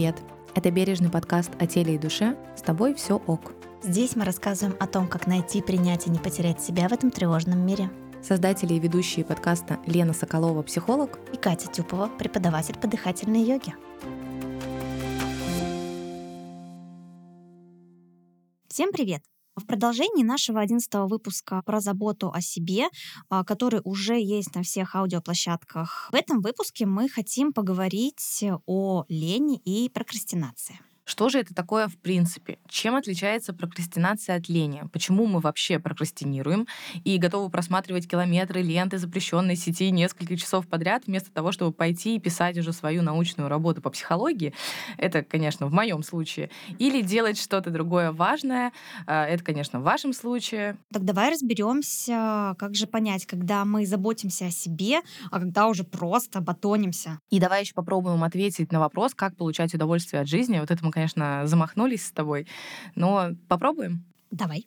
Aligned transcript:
Привет! 0.00 0.16
Это 0.54 0.70
бережный 0.70 1.10
подкаст 1.10 1.50
о 1.58 1.66
теле 1.66 1.96
и 1.96 1.98
душе. 1.98 2.34
С 2.56 2.62
тобой 2.62 2.94
все 2.94 3.16
ок. 3.26 3.52
Здесь 3.82 4.16
мы 4.16 4.24
рассказываем 4.24 4.74
о 4.80 4.86
том, 4.86 5.06
как 5.06 5.26
найти, 5.26 5.60
принять 5.60 6.06
и 6.06 6.10
не 6.10 6.18
потерять 6.18 6.62
себя 6.62 6.88
в 6.88 6.92
этом 6.92 7.10
тревожном 7.10 7.58
мире. 7.66 7.90
Создатели 8.22 8.72
и 8.72 8.78
ведущие 8.78 9.26
подкаста 9.26 9.78
Лена 9.84 10.14
Соколова, 10.14 10.62
психолог, 10.62 11.18
и 11.34 11.36
Катя 11.36 11.68
Тюпова, 11.68 12.08
преподаватель 12.18 12.78
по 12.78 12.88
дыхательной 12.88 13.42
йоге. 13.42 13.74
Всем 18.68 18.92
привет! 18.92 19.29
В 19.60 19.66
продолжении 19.66 20.24
нашего 20.24 20.60
одиннадцатого 20.60 21.06
выпуска 21.06 21.62
про 21.66 21.80
заботу 21.80 22.32
о 22.32 22.40
себе, 22.40 22.88
а, 23.28 23.44
который 23.44 23.82
уже 23.84 24.18
есть 24.18 24.54
на 24.54 24.62
всех 24.62 24.96
аудиоплощадках, 24.96 26.08
в 26.10 26.14
этом 26.14 26.40
выпуске 26.40 26.86
мы 26.86 27.10
хотим 27.10 27.52
поговорить 27.52 28.42
о 28.66 29.04
лени 29.08 29.60
и 29.66 29.90
прокрастинации. 29.90 30.80
Что 31.10 31.28
же 31.28 31.40
это 31.40 31.52
такое 31.52 31.88
в 31.88 31.96
принципе? 31.96 32.58
Чем 32.68 32.94
отличается 32.94 33.52
прокрастинация 33.52 34.36
от 34.36 34.48
лени? 34.48 34.84
Почему 34.92 35.26
мы 35.26 35.40
вообще 35.40 35.80
прокрастинируем 35.80 36.68
и 37.02 37.18
готовы 37.18 37.50
просматривать 37.50 38.08
километры 38.08 38.62
ленты 38.62 38.96
запрещенной 38.96 39.56
сети 39.56 39.90
несколько 39.90 40.36
часов 40.36 40.68
подряд, 40.68 41.08
вместо 41.08 41.32
того, 41.32 41.50
чтобы 41.50 41.72
пойти 41.72 42.14
и 42.14 42.20
писать 42.20 42.56
уже 42.58 42.72
свою 42.72 43.02
научную 43.02 43.48
работу 43.48 43.82
по 43.82 43.90
психологии? 43.90 44.54
Это, 44.98 45.24
конечно, 45.24 45.66
в 45.66 45.72
моем 45.72 46.04
случае. 46.04 46.48
Или 46.78 47.02
делать 47.02 47.40
что-то 47.40 47.70
другое 47.70 48.12
важное. 48.12 48.70
А, 49.08 49.26
это, 49.26 49.42
конечно, 49.42 49.80
в 49.80 49.82
вашем 49.82 50.12
случае. 50.12 50.76
Так 50.92 51.04
давай 51.04 51.32
разберемся, 51.32 52.54
как 52.56 52.76
же 52.76 52.86
понять, 52.86 53.26
когда 53.26 53.64
мы 53.64 53.84
заботимся 53.84 54.46
о 54.46 54.50
себе, 54.52 55.00
а 55.32 55.40
когда 55.40 55.66
уже 55.66 55.82
просто 55.82 56.40
батонимся. 56.40 57.18
И 57.30 57.40
давай 57.40 57.62
еще 57.62 57.74
попробуем 57.74 58.22
ответить 58.22 58.70
на 58.70 58.78
вопрос, 58.78 59.12
как 59.12 59.36
получать 59.36 59.74
удовольствие 59.74 60.22
от 60.22 60.28
жизни. 60.28 60.60
Вот 60.60 60.70
это 60.70 60.84
мы, 60.84 60.99
конечно, 61.00 61.46
замахнулись 61.46 62.06
с 62.06 62.12
тобой, 62.12 62.46
но 62.94 63.30
попробуем? 63.48 64.04
Давай. 64.30 64.66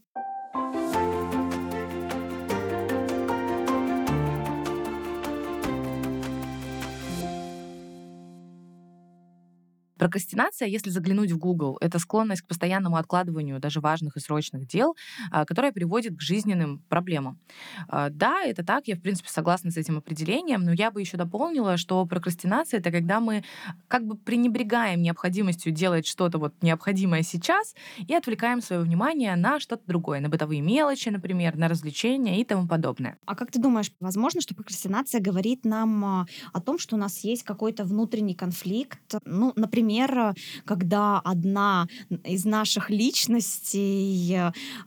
Прокрастинация, 10.04 10.68
если 10.68 10.90
заглянуть 10.90 11.32
в 11.32 11.38
Google, 11.38 11.78
это 11.80 11.98
склонность 11.98 12.42
к 12.42 12.48
постоянному 12.48 12.98
откладыванию 12.98 13.62
даже 13.62 13.80
важных 13.80 14.18
и 14.18 14.20
срочных 14.20 14.68
дел, 14.68 14.98
а, 15.32 15.45
которая 15.45 15.72
приводит 15.72 16.18
к 16.18 16.22
жизненным 16.22 16.80
проблемам. 16.90 17.40
А, 17.88 18.10
да, 18.10 18.42
это 18.44 18.66
так, 18.66 18.90
я, 18.90 18.98
в 18.98 19.00
принципе, 19.00 19.30
согласна 19.30 19.72
с 19.72 19.78
этим 19.78 19.98
определением, 19.98 20.64
но 20.64 20.73
я 20.73 20.92
бы 20.92 21.00
еще 21.00 21.16
дополнила, 21.16 21.78
что 21.78 22.06
прокрастинация— 22.06 22.80
это 22.82 22.92
когда 22.92 23.22
мы 23.22 23.45
как 23.88 24.06
бы 24.06 24.18
пренебрегаем 24.18 25.02
необходимостью 25.02 25.72
делать 25.72 26.06
что-то 26.06 26.38
вот 26.38 26.54
необходимое 26.62 27.23
сейчас 27.23 27.73
и 28.06 28.14
отвлекаем 28.14 28.60
свое 28.60 28.82
внимание 28.82 29.38
на 29.38 29.62
что-то 29.62 29.84
другое, 29.88 30.20
на 30.20 30.28
бытовые 30.28 30.60
мелочи, 30.60 31.08
например, 31.08 31.56
на 31.56 31.70
развлечения 31.70 32.42
и 32.42 32.44
тому 32.44 32.67
подобное. 32.67 33.17
А 33.26 33.36
как 33.36 33.52
ты 33.52 33.62
думаешь, 33.62 33.94
возможно, 34.02 34.42
что 34.42 34.54
прокрастинация 34.54 35.22
говорит 35.22 35.64
нам 35.64 36.04
а, 36.04 36.26
о 36.52 36.60
том, 36.60 36.78
что 36.78 36.98
у 36.98 37.00
нас 37.00 37.20
есть 37.20 37.44
какой-то 37.44 37.86
внутренний 37.86 38.36
конфликт? 38.36 39.00
Ну, 39.23 39.54
например, 39.56 39.92
например, 39.94 40.36
когда 40.66 41.19
одна 41.19 41.88
из 42.23 42.45
наших 42.45 42.89
личностей 42.89 44.36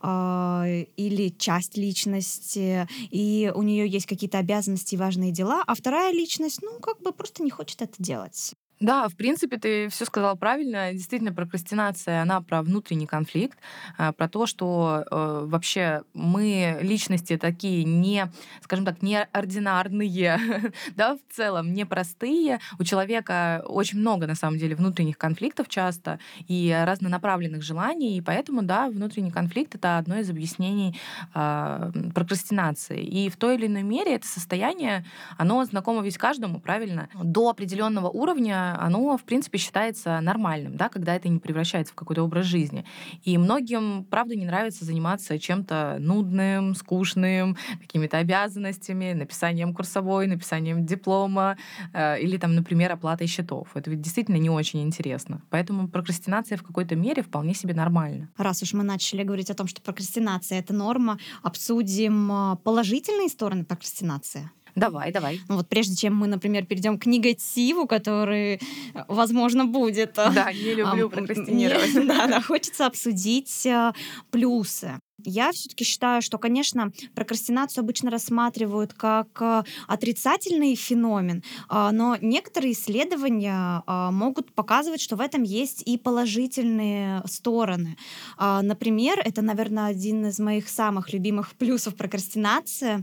э, 0.03 0.85
или 0.97 1.29
часть 1.39 1.77
личности, 1.77 2.89
и 3.11 3.53
у 3.55 3.63
нее 3.63 3.89
есть 3.89 4.07
какие-то 4.07 4.39
обязанности 4.39 4.95
и 4.95 4.99
важные 4.99 5.33
дела, 5.33 5.63
а 5.67 5.75
вторая 5.75 6.13
личность, 6.13 6.61
ну, 6.63 6.79
как 6.81 7.01
бы 7.03 7.13
просто 7.13 7.43
не 7.43 7.51
хочет 7.51 7.83
это 7.83 7.95
делать. 7.99 8.55
Да, 8.79 9.09
в 9.09 9.17
принципе, 9.17 9.57
ты 9.57 9.89
все 9.89 10.05
сказал 10.05 10.37
правильно. 10.37 10.93
Действительно, 10.93 11.33
прокрастинация, 11.33 12.21
она 12.21 12.43
про 12.43 12.63
внутренний 12.63 13.07
конфликт, 13.07 13.59
а, 13.97 14.13
про 14.13 14.29
то, 14.29 14.45
что 14.45 15.05
э, 15.11 15.45
вообще 15.47 16.03
мы 16.13 16.79
личности 16.83 17.39
такие 17.39 17.85
не, 17.85 18.31
скажем 18.61 18.85
так, 18.85 19.01
неординарные, 19.01 20.39
да, 20.95 21.17
в 21.17 21.35
целом, 21.35 21.73
непростые. 21.73 22.61
У 22.79 22.85
человека 22.85 23.63
очень 23.67 23.99
много, 23.99 24.27
на 24.27 24.35
самом 24.35 24.59
деле, 24.59 24.77
внутренних 24.77 25.17
конфликтов 25.17 25.69
часто 25.71 26.19
и 26.47 26.77
разнонаправленных 26.87 27.63
желаний, 27.63 28.19
и 28.19 28.21
поэтому, 28.21 28.63
да, 28.63 28.91
внутренний 28.91 29.31
конфликт— 29.31 29.75
это 29.77 29.97
одно 29.97 30.19
из 30.19 30.29
объяснений 30.29 31.01
э, 31.35 31.93
прокрастинации. 32.15 33.03
И 33.03 33.31
в 33.31 33.37
той 33.37 33.55
или 33.55 33.69
иной 33.69 33.85
мере 33.85 34.17
это 34.17 34.29
состояние, 34.29 35.07
оно 35.39 35.65
знакомо 35.65 36.03
ведь 36.03 36.19
каждому, 36.19 36.61
правильно? 36.61 37.09
До 37.15 37.49
определенного 37.49 38.11
уровня 38.11 38.66
оно, 38.75 39.17
в 39.17 39.25
принципе, 39.25 39.59
считается 39.59 40.21
нормальным, 40.21 40.77
да, 40.77 40.89
когда 40.89 41.15
это 41.15 41.29
не 41.29 41.39
превращается 41.39 41.93
в 41.93 41.97
какой-то 41.97 42.23
образ 42.23 42.47
жизни. 42.47 42.85
И 43.25 43.39
многим, 43.39 44.05
правда, 44.05 44.35
не 44.35 44.47
нравится 44.47 44.85
заниматься 44.85 45.39
чем-то 45.39 45.97
нудным, 46.01 46.75
скучным, 46.75 47.57
какими-то 47.81 48.19
обязанностями, 48.19 49.13
написанием 49.13 49.75
курсовой, 49.75 50.27
написанием 50.27 50.85
диплома 50.85 51.57
э, 51.93 52.21
или, 52.21 52.37
там, 52.37 52.55
например, 52.55 52.93
оплатой 52.93 53.27
счетов. 53.27 53.69
Это 53.75 53.91
ведь 53.91 54.01
действительно 54.01 54.37
не 54.37 54.51
очень 54.51 54.83
интересно. 54.83 55.43
Поэтому 55.51 55.89
прокрастинация 55.89 56.59
в 56.59 56.63
какой-то 56.63 56.97
мере 56.97 57.23
вполне 57.23 57.55
себе 57.55 57.75
нормальна. 57.75 58.29
Раз 58.37 58.63
уж 58.63 58.73
мы 58.73 58.83
начали 58.83 59.23
говорить 59.23 59.51
о 59.51 59.55
том, 59.55 59.67
что 59.67 59.81
прокрастинация— 59.81 60.59
это 60.61 60.73
норма, 60.73 61.19
обсудим 61.43 62.31
э, 62.33 62.57
положительные 62.65 63.29
стороны 63.29 63.65
прокрастинации. 63.65 64.51
Давай, 64.77 65.11
давай. 65.11 65.41
Ну 65.49 65.57
вот 65.57 65.69
прежде 65.69 65.97
чем 65.97 66.15
мы, 66.15 66.27
например, 66.27 66.67
перейдем 66.67 66.99
к 66.99 67.07
негативу, 67.07 67.87
который, 67.87 68.61
возможно, 69.09 69.65
будет. 69.65 70.13
Да, 70.15 70.53
не 70.53 70.75
люблю 70.75 71.09
прокрастинировать. 71.09 71.95
Да, 72.07 72.27
да, 72.27 72.41
хочется 72.43 72.87
обсудить 72.87 73.67
э, 73.67 73.93
плюсы. 74.31 75.01
Я 75.25 75.51
все-таки 75.53 75.83
считаю, 75.85 76.21
что, 76.21 76.37
конечно, 76.37 76.93
прокрастинацию 77.15 77.83
обычно 77.83 78.11
рассматривают 78.11 78.93
как 78.93 79.29
э, 79.41 79.63
отрицательный 79.89 80.75
феномен, 80.75 81.43
а, 81.69 81.91
но 81.91 82.19
некоторые 82.21 82.75
исследования 82.75 83.83
а, 83.87 84.11
могут 84.11 84.53
показывать, 84.53 85.01
что 85.01 85.17
в 85.17 85.23
этом 85.23 85.43
есть 85.43 85.83
и 85.87 85.97
положительные 85.97 87.23
стороны. 87.25 87.97
А, 88.37 88.61
например, 88.61 89.19
это, 89.25 89.41
наверное, 89.41 89.87
один 89.87 90.27
из 90.27 90.39
моих 90.39 90.69
самых 90.69 91.15
любимых 91.15 91.55
плюсов 91.59 91.97
прокрастинации, 91.97 93.03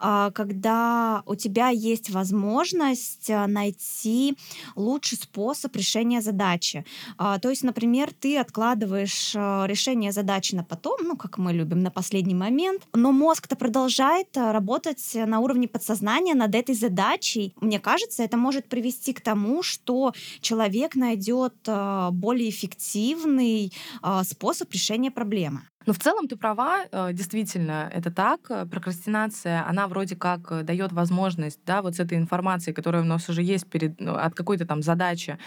когда 0.00 1.22
у 1.26 1.34
тебя 1.34 1.68
есть 1.68 2.10
возможность 2.10 3.28
найти 3.28 4.36
лучший 4.76 5.16
способ 5.18 5.74
решения 5.76 6.20
задачи. 6.20 6.84
То 7.16 7.50
есть, 7.50 7.62
например, 7.62 8.12
ты 8.12 8.38
откладываешь 8.38 9.34
решение 9.34 10.12
задачи 10.12 10.54
на 10.54 10.64
потом, 10.64 11.00
ну, 11.02 11.16
как 11.16 11.38
мы 11.38 11.53
любим, 11.54 11.80
на 11.80 11.90
последний 11.90 12.34
момент. 12.34 12.82
Но 12.92 13.12
мозг-то 13.12 13.56
продолжает 13.56 14.36
э, 14.36 14.52
работать 14.52 15.12
на 15.14 15.40
уровне 15.40 15.68
подсознания 15.68 16.34
над 16.34 16.54
этой 16.54 16.74
задачей. 16.74 17.54
Мне 17.60 17.80
кажется, 17.80 18.22
это 18.22 18.36
может 18.36 18.68
привести 18.68 19.12
к 19.12 19.20
тому, 19.20 19.62
что 19.62 20.12
человек 20.40 20.94
найдет 20.94 21.54
э, 21.66 22.08
более 22.12 22.50
эффективный 22.50 23.72
э, 24.02 24.22
способ 24.24 24.72
решения 24.72 25.10
проблемы. 25.10 25.62
Но 25.86 25.92
в 25.92 25.98
целом 25.98 26.28
ты 26.28 26.36
права, 26.36 26.84
э, 26.90 27.12
действительно, 27.12 27.90
это 27.92 28.10
так. 28.10 28.40
Прокрастинация, 28.70 29.66
она 29.68 29.86
вроде 29.86 30.16
как 30.16 30.52
э, 30.52 30.62
дает 30.62 30.92
возможность, 30.92 31.60
да, 31.66 31.82
вот 31.82 31.96
с 31.96 32.00
этой 32.00 32.18
информацией, 32.18 32.74
которая 32.74 33.02
у 33.02 33.06
нас 33.06 33.28
уже 33.28 33.42
есть 33.42 33.66
перед, 33.66 34.00
ну, 34.00 34.14
от 34.14 34.34
какой-то 34.34 34.66
там 34.66 34.82
задачи, 34.82 35.38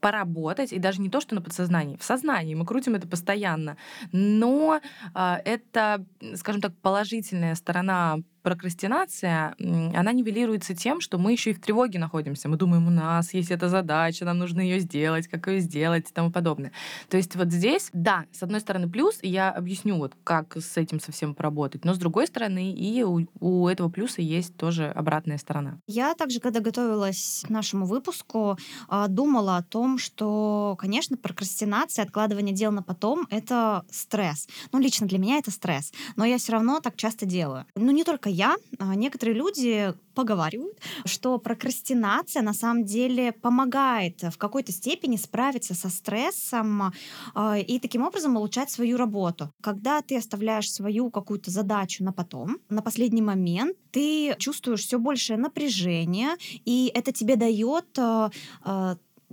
поработать, 0.00 0.72
и 0.72 0.78
даже 0.78 1.00
не 1.00 1.10
то, 1.10 1.20
что 1.20 1.34
на 1.34 1.42
подсознании, 1.42 1.96
в 1.96 2.04
сознании, 2.04 2.54
мы 2.54 2.64
крутим 2.64 2.94
это 2.94 3.08
постоянно. 3.08 3.76
Но 4.12 4.80
это, 5.14 6.04
скажем 6.34 6.60
так, 6.60 6.72
положительная 6.82 7.54
сторона 7.54 8.18
прокрастинация, 8.42 9.54
она 9.58 10.12
нивелируется 10.12 10.74
тем, 10.74 11.00
что 11.00 11.18
мы 11.18 11.32
еще 11.32 11.50
и 11.50 11.54
в 11.54 11.60
тревоге 11.60 11.98
находимся. 11.98 12.48
Мы 12.48 12.56
думаем, 12.56 12.86
у 12.86 12.90
нас 12.90 13.34
есть 13.34 13.50
эта 13.50 13.68
задача, 13.68 14.24
нам 14.24 14.38
нужно 14.38 14.60
ее 14.60 14.80
сделать, 14.80 15.28
как 15.28 15.48
ее 15.48 15.60
сделать 15.60 16.10
и 16.10 16.12
тому 16.12 16.30
подобное. 16.30 16.72
То 17.08 17.16
есть 17.16 17.36
вот 17.36 17.50
здесь, 17.50 17.90
да, 17.92 18.24
с 18.32 18.42
одной 18.42 18.60
стороны 18.60 18.88
плюс, 18.88 19.18
и 19.22 19.28
я 19.28 19.50
объясню, 19.50 19.98
вот 19.98 20.14
как 20.24 20.56
с 20.56 20.76
этим 20.76 21.00
совсем 21.00 21.34
поработать, 21.34 21.84
но 21.84 21.94
с 21.94 21.98
другой 21.98 22.26
стороны 22.26 22.72
и 22.72 23.02
у, 23.02 23.26
у 23.40 23.68
этого 23.68 23.88
плюса 23.88 24.22
есть 24.22 24.56
тоже 24.56 24.88
обратная 24.88 25.38
сторона. 25.38 25.78
Я 25.86 26.14
также, 26.14 26.40
когда 26.40 26.60
готовилась 26.60 27.44
к 27.46 27.50
нашему 27.50 27.86
выпуску, 27.86 28.58
а, 28.88 29.08
думала 29.08 29.58
о 29.58 29.62
том, 29.62 29.98
что, 29.98 30.76
конечно, 30.78 31.16
прокрастинация, 31.16 32.04
откладывание 32.04 32.54
дел 32.54 32.72
на 32.72 32.82
потом— 32.82 33.26
это 33.30 33.84
стресс. 33.90 34.48
Ну, 34.72 34.78
лично 34.78 35.06
для 35.06 35.18
меня 35.18 35.38
это 35.38 35.50
стресс, 35.50 35.92
но 36.16 36.24
я 36.24 36.38
все 36.38 36.52
равно 36.52 36.80
так 36.80 36.96
часто 36.96 37.26
делаю. 37.26 37.66
Ну, 37.74 37.90
не 37.90 38.04
только 38.04 38.29
я, 38.30 38.56
а 38.78 38.94
некоторые 38.94 39.36
люди 39.36 39.94
поговаривают, 40.14 40.78
что 41.04 41.38
прокрастинация 41.38 42.42
на 42.42 42.52
самом 42.52 42.84
деле 42.84 43.32
помогает 43.32 44.22
в 44.22 44.36
какой-то 44.38 44.72
степени 44.72 45.16
справиться 45.16 45.74
со 45.74 45.88
стрессом 45.88 46.92
а, 47.34 47.58
и 47.58 47.78
таким 47.78 48.02
образом 48.02 48.36
улучшать 48.36 48.70
свою 48.70 48.96
работу. 48.96 49.52
Когда 49.62 50.02
ты 50.02 50.16
оставляешь 50.16 50.70
свою 50.72 51.10
какую-то 51.10 51.50
задачу 51.50 52.04
на 52.04 52.12
потом, 52.12 52.58
на 52.68 52.82
последний 52.82 53.22
момент, 53.22 53.76
ты 53.90 54.34
чувствуешь 54.38 54.80
все 54.80 54.98
большее 54.98 55.36
напряжение, 55.36 56.36
и 56.64 56.90
это 56.94 57.12
тебе 57.12 57.36
дает 57.36 57.98
а, 57.98 58.30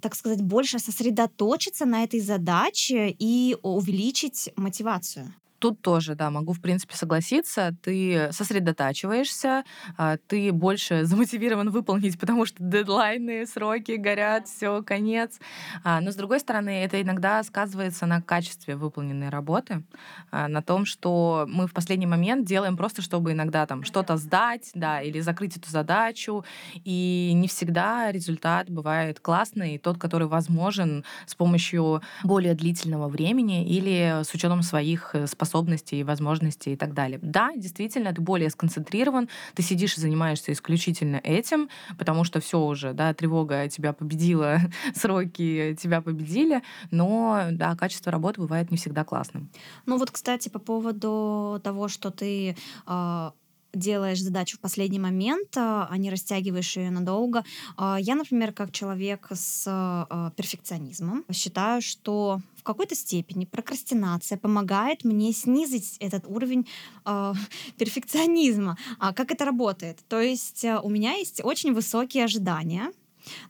так 0.02 0.16
сказать, 0.16 0.42
больше 0.42 0.80
сосредоточиться 0.80 1.86
на 1.86 2.04
этой 2.04 2.20
задаче 2.20 3.16
и 3.18 3.58
увеличить 3.64 4.52
мотивацию. 4.56 5.34
Тут 5.60 5.82
тоже, 5.82 6.14
да, 6.14 6.30
могу, 6.30 6.54
в 6.54 6.62
принципе, 6.62 6.96
согласиться. 6.96 7.76
Ты 7.82 8.30
сосредотачиваешься, 8.32 9.64
а, 9.98 10.18
ты 10.28 10.52
больше 10.52 11.04
замотивирован 11.06 11.72
выполнить, 11.72 12.20
потому 12.20 12.46
что 12.46 12.58
дедлайны, 12.60 13.46
сроки 13.48 13.94
горят, 13.94 14.48
все, 14.48 14.84
конец. 14.84 15.40
А, 15.84 16.00
но, 16.02 16.12
с 16.12 16.16
другой 16.16 16.40
стороны, 16.40 16.84
это 16.84 17.02
иногда 17.02 17.42
сказывается 17.44 18.06
на 18.06 18.22
качестве 18.22 18.76
выполненной 18.76 19.30
работы, 19.30 19.84
а, 20.30 20.48
на 20.48 20.62
том, 20.62 20.86
что 20.86 21.46
мы 21.48 21.68
в 21.68 21.74
последний 21.74 22.06
момент 22.06 22.46
делаем 22.46 22.78
просто, 22.78 23.02
чтобы 23.02 23.32
иногда 23.32 23.66
там 23.66 23.84
что-то 23.84 24.18
сдать, 24.18 24.70
да, 24.76 25.02
или 25.02 25.20
закрыть 25.22 25.58
эту 25.58 25.72
задачу, 25.72 26.46
и 26.84 27.32
не 27.34 27.48
всегда 27.48 28.12
результат 28.12 28.70
бывает 28.70 29.20
классный, 29.20 29.80
тот, 29.80 29.98
который 29.98 30.28
возможен 30.28 31.04
с 31.26 31.34
помощью 31.34 32.02
более 32.24 32.54
длительного 32.54 33.08
времени 33.08 33.66
или 33.68 34.22
с 34.24 34.34
учетом 34.34 34.62
своих 34.62 35.16
способностей 35.26 35.47
способностей, 35.48 36.04
возможностей 36.04 36.74
и 36.74 36.76
так 36.76 36.94
далее. 36.94 37.20
Да, 37.22 37.52
действительно, 37.56 38.14
ты 38.14 38.22
более 38.22 38.50
сконцентрирован, 38.50 39.30
ты 39.56 39.64
сидишь 39.64 39.98
и 39.98 40.02
занимаешься 40.02 40.52
исключительно 40.52 41.22
этим, 41.24 41.70
потому 41.98 42.24
что 42.24 42.40
все 42.40 42.60
уже, 42.60 42.94
да, 42.94 43.14
тревога 43.14 43.68
тебя 43.70 43.94
победила, 43.94 44.60
сроки 44.96 45.76
тебя 45.82 46.02
победили, 46.02 46.62
но, 46.92 47.48
да, 47.52 47.76
качество 47.76 48.12
работы 48.12 48.42
бывает 48.42 48.72
не 48.72 48.78
всегда 48.78 49.04
классным. 49.04 49.50
Ну 49.86 49.98
вот, 49.98 50.12
кстати, 50.12 50.50
по 50.50 50.60
поводу 50.60 51.60
того, 51.64 51.88
что 51.88 52.12
ты 52.12 52.56
э 52.88 53.32
делаешь 53.74 54.22
задачу 54.22 54.58
в 54.58 54.60
последний 54.60 55.00
момент, 55.00 55.56
а, 55.58 55.88
а 55.90 55.98
не 55.98 56.10
растягиваешь 56.10 56.78
ее 56.78 56.90
надолго. 56.90 57.44
А, 57.76 57.98
я, 58.00 58.16
например, 58.16 58.54
как 58.54 58.72
человек 58.72 59.28
с 59.32 59.64
а, 59.68 60.32
перфекционизмом, 60.36 61.26
считаю, 61.32 61.82
что 61.82 62.42
в 62.56 62.64
какой-то 62.64 62.96
степени 62.96 63.46
прокрастинация 63.46 64.38
помогает 64.38 65.04
мне 65.04 65.32
снизить 65.32 65.98
этот 66.00 66.26
уровень 66.28 66.68
э, 67.06 67.34
перфекционизма. 67.78 68.78
А 69.00 69.14
как 69.14 69.32
это 69.32 69.46
работает? 69.46 70.00
То 70.10 70.20
есть 70.20 70.66
у 70.66 70.90
меня 70.90 71.14
есть 71.14 71.40
очень 71.44 71.74
высокие 71.74 72.26
ожидания, 72.26 72.92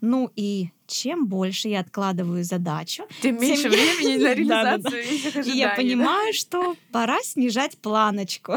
ну 0.02 0.32
и 0.36 0.70
чем 0.88 1.28
больше 1.28 1.68
я 1.68 1.82
откладываю 1.82 2.44
задачу, 2.44 3.04
тем, 3.22 3.38
тем 3.38 3.48
меньше 3.48 3.70
времени 3.70 4.24
на 4.24 4.34
реализацию 4.34 5.04
этих 5.04 5.36
ожиданий. 5.36 5.52
И 5.52 5.58
я 5.58 5.76
понимаю, 5.76 6.34
что 6.34 6.76
пора 6.92 7.22
снижать 7.24 7.78
планочку. 7.78 8.54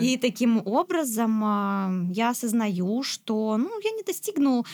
И 0.00 0.16
таким 0.16 0.62
образом 0.66 1.42
а, 1.44 1.92
я 2.10 2.30
осознаю, 2.30 3.02
что 3.02 3.56
ну, 3.58 3.70
я 3.82 3.90
не 3.90 4.02
достигну 4.02 4.64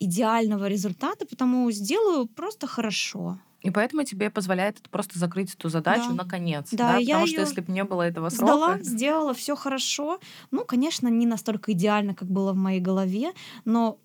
идеального 0.00 0.66
результата, 0.66 1.24
потому 1.26 1.70
сделаю 1.70 2.26
просто 2.26 2.66
хорошо. 2.66 3.38
И 3.62 3.70
поэтому 3.70 4.02
тебе 4.02 4.28
позволяет 4.28 4.80
это 4.80 4.90
просто 4.90 5.18
закрыть 5.18 5.54
эту 5.54 5.68
задачу 5.68 6.08
да. 6.08 6.24
наконец. 6.24 6.68
Да, 6.72 6.92
да? 6.92 6.96
я 6.98 7.14
Потому 7.14 7.26
что 7.28 7.40
если 7.42 7.60
бы 7.60 7.72
не 7.72 7.84
было 7.84 8.02
этого 8.02 8.28
срока. 8.28 8.46
Сдала, 8.46 8.78
сделала 8.80 9.34
все 9.34 9.54
хорошо. 9.54 10.18
Ну, 10.50 10.64
конечно, 10.64 11.08
не 11.08 11.26
настолько 11.26 11.72
идеально, 11.72 12.14
как 12.14 12.28
было 12.28 12.52
в 12.52 12.56
моей 12.56 12.80
голове, 12.80 13.32
но 13.64 13.98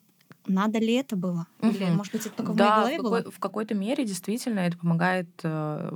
надо 0.48 0.80
ли 0.80 0.94
это 0.94 1.16
было? 1.16 1.48
Угу. 1.62 1.70
Или, 1.70 1.86
может 1.86 2.14
быть, 2.14 2.26
это 2.26 2.36
только 2.36 2.52
в 2.52 2.56
да, 2.56 2.82
моей 2.84 2.98
голове 2.98 2.98
в 2.98 3.04
какой, 3.04 3.24
было? 3.24 3.32
в 3.32 3.40
какой-то 3.40 3.76
мере 3.76 4.06
действительно 4.06 4.60
это 4.60 4.78
помогает 4.78 5.30
э, 5.44 5.92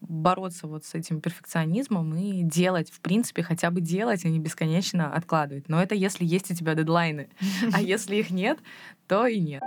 бороться 0.00 0.66
вот 0.66 0.84
с 0.84 0.94
этим 0.94 1.20
перфекционизмом 1.20 2.14
и 2.14 2.42
делать, 2.42 2.90
в 2.90 3.00
принципе, 3.00 3.42
хотя 3.42 3.70
бы 3.70 3.80
делать, 3.80 4.24
а 4.24 4.28
не 4.28 4.38
бесконечно 4.38 5.12
откладывать. 5.12 5.68
Но 5.68 5.82
это 5.82 5.94
если 5.94 6.24
есть 6.24 6.50
у 6.50 6.54
тебя 6.54 6.74
дедлайны. 6.74 7.28
А 7.72 7.80
если 7.80 8.16
их 8.16 8.30
нет, 8.30 8.58
то 9.06 9.26
и 9.26 9.40
нет. 9.40 9.62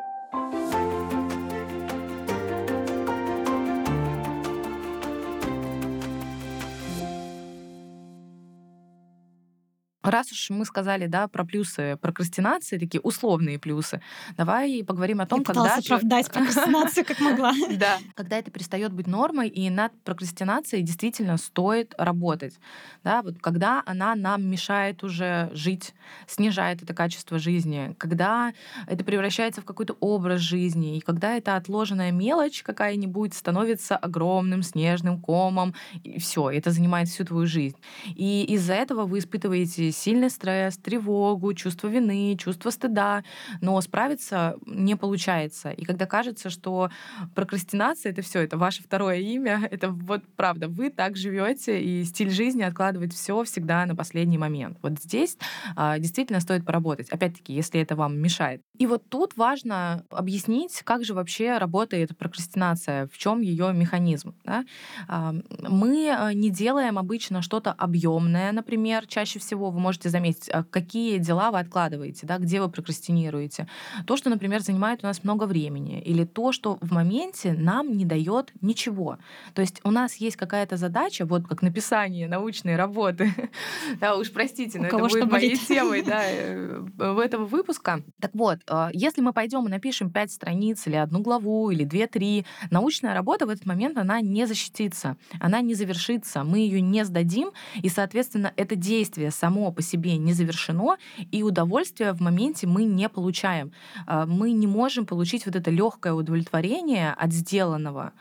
Раз 10.16 10.32
уж 10.32 10.50
мы 10.50 10.64
сказали, 10.64 11.08
да, 11.08 11.28
про 11.28 11.44
плюсы 11.44 11.98
прокрастинации, 12.02 12.78
такие 12.78 13.02
условные 13.02 13.60
плюсы, 13.60 14.00
давай 14.38 14.82
поговорим 14.82 15.20
о 15.20 15.26
том, 15.26 15.40
Я 15.40 15.46
когда... 15.46 15.76
оправдать 15.76 16.32
прокрастинацию 16.32 17.06
как 17.06 17.20
могла. 17.20 17.52
Да, 17.76 17.98
когда 18.16 18.38
это 18.38 18.50
перестает 18.50 18.94
быть 18.94 19.08
нормой, 19.08 19.50
и 19.50 19.70
над 19.70 19.92
прокрастинацией 20.04 20.84
действительно 20.84 21.36
стоит 21.36 21.94
работать. 21.98 22.54
Да, 23.04 23.24
вот 23.24 23.36
когда 23.42 23.84
она 23.86 24.16
нам 24.16 24.44
мешает 24.44 25.04
уже 25.04 25.50
жить, 25.52 25.94
снижает 26.28 26.82
это 26.82 26.94
качество 26.94 27.38
жизни, 27.38 27.94
когда 27.98 28.54
это 28.88 29.04
превращается 29.04 29.60
в 29.60 29.66
какой-то 29.66 29.98
образ 30.00 30.40
жизни, 30.40 30.96
и 30.96 31.02
когда 31.02 31.36
эта 31.36 31.58
отложенная 31.58 32.14
мелочь 32.14 32.64
какая-нибудь 32.64 33.34
становится 33.34 33.98
огромным 33.98 34.64
снежным 34.64 35.20
комом, 35.20 35.76
и 36.04 36.20
все, 36.20 36.50
это 36.50 36.72
занимает 36.72 37.10
всю 37.10 37.26
твою 37.26 37.48
жизнь. 37.48 37.76
И 38.06 38.46
из-за 38.54 38.76
этого 38.76 39.04
вы 39.04 39.20
испытываете 39.20 39.92
сильный 40.06 40.30
стресс, 40.30 40.78
тревогу, 40.78 41.54
чувство 41.56 41.88
вины, 41.88 42.38
чувство 42.38 42.70
стыда, 42.70 43.24
но 43.62 43.82
справиться 43.82 44.56
не 44.68 44.96
получается. 44.96 45.72
И 45.72 45.84
когда 45.84 46.06
кажется, 46.06 46.52
что 46.52 46.92
прокрастинация 47.34 48.12
это 48.12 48.22
все, 48.22 48.42
это 48.42 48.56
ваше 48.56 48.84
второе 48.84 49.18
имя, 49.18 49.68
это 49.72 49.90
вот 49.90 50.22
правда, 50.36 50.68
вы 50.68 50.92
так 50.92 51.18
живете, 51.18 51.82
и 51.82 52.04
стиль 52.04 52.30
жизни 52.30 52.62
откладывать 52.62 53.14
все 53.14 53.44
всегда 53.44 53.86
на 53.88 53.96
последний 53.96 54.38
момент. 54.38 54.78
Вот 54.84 55.00
здесь 55.00 55.38
а, 55.76 55.98
действительно 55.98 56.40
стоит 56.40 56.66
поработать. 56.66 57.10
Опять-таки, 57.10 57.54
если 57.54 57.82
это 57.82 57.96
вам 57.96 58.20
мешает. 58.20 58.62
И 58.78 58.86
вот 58.86 59.10
тут 59.10 59.36
важно 59.36 60.04
объяснить, 60.12 60.82
как 60.84 61.04
же 61.04 61.16
вообще 61.16 61.58
работает 61.58 62.16
прокрастинация, 62.16 63.08
в 63.08 63.18
чем 63.18 63.42
ее 63.42 63.74
механизм. 63.74 64.36
Да? 64.44 64.66
А, 65.08 65.34
мы 65.68 66.10
а, 66.12 66.32
не 66.34 66.52
делаем 66.52 67.00
обычно 67.00 67.42
что-то 67.42 67.72
объемное, 67.72 68.52
например, 68.52 69.08
чаще 69.08 69.40
всего 69.40 69.72
вы 69.72 69.80
можете 69.80 69.95
заметить, 70.04 70.50
а, 70.50 70.64
какие 70.64 71.18
дела 71.18 71.52
вы 71.52 71.60
откладываете, 71.60 72.26
да, 72.26 72.38
где 72.38 72.62
вы 72.62 72.70
прокрастинируете. 72.70 73.68
То, 74.06 74.18
что, 74.18 74.30
например, 74.30 74.62
занимает 74.62 75.04
у 75.04 75.08
нас 75.08 75.24
много 75.24 75.46
времени, 75.46 76.02
или 76.02 76.24
то, 76.24 76.52
что 76.52 76.78
в 76.82 76.92
моменте 76.92 77.54
нам 77.54 77.98
не 77.98 78.06
дает 78.06 78.52
ничего. 78.62 79.18
То 79.54 79.62
есть 79.62 79.82
у 79.84 79.92
нас 79.92 80.16
есть 80.16 80.36
какая-то 80.36 80.78
задача, 80.78 81.26
вот 81.26 81.48
как 81.48 81.62
написание 81.62 82.28
научной 82.28 82.76
работы. 82.76 83.34
да, 84.00 84.16
уж 84.16 84.32
простите, 84.32 84.80
но 84.80 84.88
это 84.88 84.98
будет 84.98 85.32
моей 85.32 85.58
темой 85.68 86.04
да, 86.04 86.22
э, 86.26 86.80
в 86.98 87.20
этого 87.20 87.46
выпуска. 87.46 88.02
Так 88.20 88.32
вот, 88.34 88.60
а, 88.68 88.90
если 88.94 89.22
мы 89.22 89.34
пойдем 89.34 89.66
и 89.68 89.70
напишем 89.70 90.10
пять 90.10 90.32
страниц 90.32 90.88
или 90.88 90.96
одну 90.96 91.20
главу, 91.20 91.70
или 91.72 91.84
две-три, 91.84 92.46
научная 92.72 93.14
работа 93.14 93.46
в 93.46 93.50
этот 93.50 93.66
момент, 93.66 93.98
она 93.98 94.22
не 94.22 94.46
защитится, 94.46 95.18
она 95.40 95.62
не 95.62 95.74
завершится, 95.74 96.44
мы 96.44 96.60
ее 96.60 96.82
не 96.82 97.04
сдадим, 97.06 97.52
и, 97.82 97.90
соответственно, 97.90 98.54
это 98.56 98.76
действие 98.76 99.32
само 99.32 99.72
по 99.76 99.82
себе 99.82 100.18
не 100.18 100.34
завершено, 100.34 100.98
и 101.32 101.44
удовольствия 101.44 102.14
в 102.14 102.22
моменте 102.22 102.68
мы 102.68 102.84
не 102.84 103.10
получаем. 103.10 103.72
А, 104.08 104.26
мы 104.26 104.52
не 104.52 104.68
можем 104.68 105.06
получить 105.06 105.46
вот 105.46 105.56
это 105.56 105.72
легкое 105.72 106.14
удовлетворение 106.14 107.14
от 107.14 107.34
сделанного. 107.34 108.14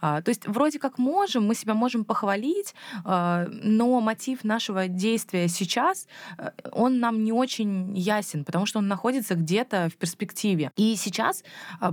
А, 0.00 0.22
то 0.22 0.28
есть 0.30 0.46
вроде 0.46 0.78
как 0.78 0.98
можем, 0.98 1.46
мы 1.46 1.54
себя 1.54 1.74
можем 1.74 2.04
похвалить, 2.04 2.74
а, 3.04 3.46
но 3.50 4.00
мотив 4.00 4.44
нашего 4.44 4.88
действия 4.88 5.48
сейчас, 5.48 6.06
э, 6.38 6.50
он 6.72 7.00
нам 7.00 7.24
не 7.24 7.32
очень 7.32 7.96
ясен, 7.96 8.44
потому 8.44 8.66
что 8.66 8.78
он 8.78 8.88
находится 8.88 9.34
где-то 9.34 9.88
в 9.92 9.96
перспективе. 9.96 10.70
И 10.76 10.96
сейчас 10.96 11.44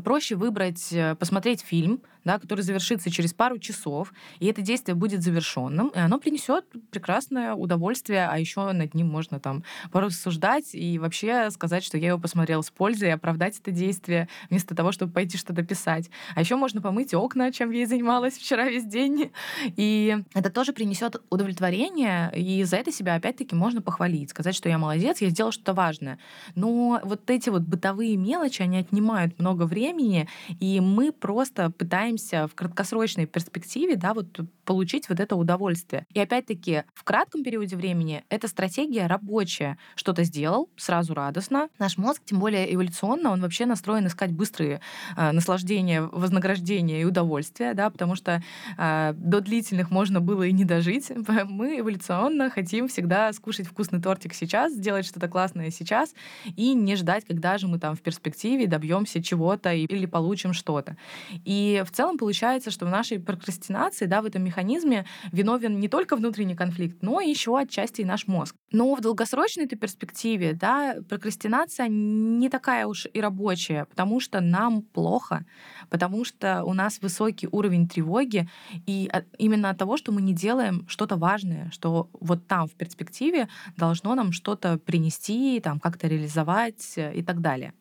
проще 0.04 0.36
выбрать, 0.36 0.92
э, 0.92 1.16
посмотреть 1.16 1.62
фильм, 1.62 2.02
да, 2.25 2.39
который 2.39 2.62
завершится 2.62 3.10
через 3.12 3.34
пару 3.34 3.60
часов, 3.60 4.12
и 4.39 4.48
это 4.48 4.62
действие 4.62 4.96
будет 4.96 5.22
завершенным, 5.22 5.89
и 5.89 6.00
оно 6.00 6.20
принесет 6.20 6.65
прекрасное 6.89 7.53
удовольствие, 7.53 8.27
а 8.27 8.38
еще 8.38 8.72
над 8.72 8.94
ним 8.96 9.08
можно 9.08 9.39
там 9.39 9.63
порассуждать 9.91 10.74
и 10.74 10.98
вообще 11.00 11.50
сказать, 11.51 11.84
что 11.84 11.98
я 11.98 12.10
его 12.10 12.20
посмотрел 12.20 12.63
с 12.63 12.72
пользой, 12.72 13.10
и 13.10 13.12
оправдать 13.12 13.60
это 13.60 13.72
действие, 13.72 14.27
вместо 14.50 14.75
того, 14.75 14.91
чтобы 14.91 15.13
пойти 15.13 15.38
что-то 15.38 15.63
писать. 15.63 16.10
А 16.36 16.41
еще 16.41 16.55
можно 16.55 16.82
помыть 16.82 17.13
окна, 17.13 17.51
чем 17.51 17.70
я 17.72 17.84
и 17.84 17.86
занималась 17.86 18.34
вчера 18.34 18.67
весь 18.67 18.86
день. 18.86 19.32
И 19.75 20.17
это 20.34 20.50
тоже 20.50 20.74
принесет 20.74 21.22
удовлетворение, 21.29 22.32
и 22.36 22.63
за 22.63 22.77
это 22.77 22.91
себя 22.91 23.15
опять-таки 23.15 23.55
можно 23.55 23.82
похвалить, 23.82 24.32
сказать, 24.32 24.55
что 24.55 24.70
я 24.70 24.77
молодец, 24.77 25.22
я 25.22 25.29
сделал 25.29 25.51
что-то 25.51 25.74
важное. 25.74 26.17
Но 26.55 27.00
вот 27.03 27.29
эти 27.29 27.50
вот 27.50 27.62
бытовые 27.62 28.17
мелочи, 28.17 28.62
они 28.62 28.77
отнимают 28.77 29.38
много 29.39 29.63
времени, 29.63 30.27
и 30.60 30.79
мы 30.79 31.12
просто 31.12 31.70
пытаемся 31.70 32.15
пытаемся 32.16 32.48
в 32.48 32.56
краткосрочной 32.56 33.26
перспективе 33.26 33.96
да, 33.96 34.14
вот, 34.14 34.28
получить 34.64 35.10
вот 35.10 35.20
это 35.20 35.36
удовольствие. 35.36 36.06
И 36.14 36.20
опять-таки 36.20 36.84
в 36.94 37.04
кратком 37.04 37.44
периоде 37.44 37.76
времени 37.76 38.24
эта 38.30 38.48
стратегия 38.48 39.08
рабочая. 39.08 39.78
Что-то 39.96 40.24
сделал, 40.24 40.70
сразу 40.78 41.14
радостно. 41.14 41.68
Наш 41.80 41.98
мозг, 41.98 42.22
тем 42.26 42.40
более 42.40 42.74
эволюционно, 42.74 43.32
он 43.32 43.42
вообще 43.42 43.66
настроен 43.66 44.08
искать 44.08 44.32
быстрые 44.32 44.80
э, 45.18 45.32
наслаждения, 45.32 46.02
вознаграждения 46.02 47.02
и 47.02 47.06
удовольствия, 47.06 47.74
да, 47.74 47.90
потому 47.90 48.16
что 48.16 48.42
э, 48.78 49.14
до 49.16 49.42
длительных 49.42 49.92
можно 49.92 50.22
было 50.22 50.44
и 50.44 50.54
не 50.54 50.64
дожить. 50.64 51.12
Мы 51.50 51.80
эволюционно 51.80 52.50
хотим 52.50 52.88
всегда 52.88 53.34
скушать 53.34 53.68
вкусный 53.68 54.02
тортик 54.02 54.34
сейчас, 54.34 54.74
сделать 54.74 55.06
что-то 55.06 55.28
классное 55.28 55.70
сейчас 55.70 56.14
и 56.56 56.74
не 56.74 56.96
ждать, 56.96 57.26
когда 57.26 57.58
же 57.58 57.68
мы 57.68 57.80
там 57.80 57.96
в 57.96 58.02
перспективе 58.02 58.68
добьемся 58.68 59.22
чего-то 59.22 59.74
или 59.74 60.06
получим 60.06 60.54
что-то. 60.54 60.98
И 61.44 61.84
в 61.86 61.92
целом 61.92 62.05
получается, 62.18 62.72
что 62.72 62.86
в 62.86 62.90
нашей 62.90 63.20
прокрастинации, 63.20 64.06
да, 64.06 64.22
в 64.22 64.26
этом 64.26 64.44
механизме 64.44 65.06
виновен 65.32 65.80
не 65.80 65.88
только 65.88 66.16
внутренний 66.16 66.56
конфликт, 66.56 67.02
но 67.02 67.22
еще 67.22 67.58
отчасти 67.58 68.02
и 68.02 68.06
наш 68.06 68.28
мозг. 68.28 68.56
Но 68.72 68.96
в 68.96 69.02
долгосрочной 69.02 69.66
этой 69.66 69.78
перспективе, 69.78 70.54
да, 70.54 70.98
прокрастинация 71.10 71.88
не 71.90 72.50
такая 72.50 72.88
уж 72.88 73.08
и 73.14 73.22
рабочая, 73.22 73.86
потому 73.86 74.20
что 74.20 74.42
нам 74.42 74.82
плохо, 74.82 75.46
потому 75.90 76.26
что 76.26 76.64
у 76.64 76.74
нас 76.74 77.00
высокий 77.02 77.48
уровень 77.52 77.88
тревоги, 77.88 78.48
и 78.86 79.10
именно 79.38 79.70
от 79.70 79.78
того, 79.78 79.98
что 79.98 80.12
мы 80.12 80.22
не 80.22 80.34
делаем 80.34 80.86
что-то 80.88 81.16
важное, 81.16 81.70
что 81.72 82.10
вот 82.14 82.48
там 82.48 82.68
в 82.68 82.74
перспективе 82.74 83.48
должно 83.78 84.16
нам 84.16 84.32
что-то 84.32 84.78
принести, 84.78 85.60
там 85.60 85.80
как-то 85.80 86.08
реализовать 86.08 86.94
э, 86.98 87.14
и 87.16 87.24
так 87.24 87.42
далее. 87.42 87.74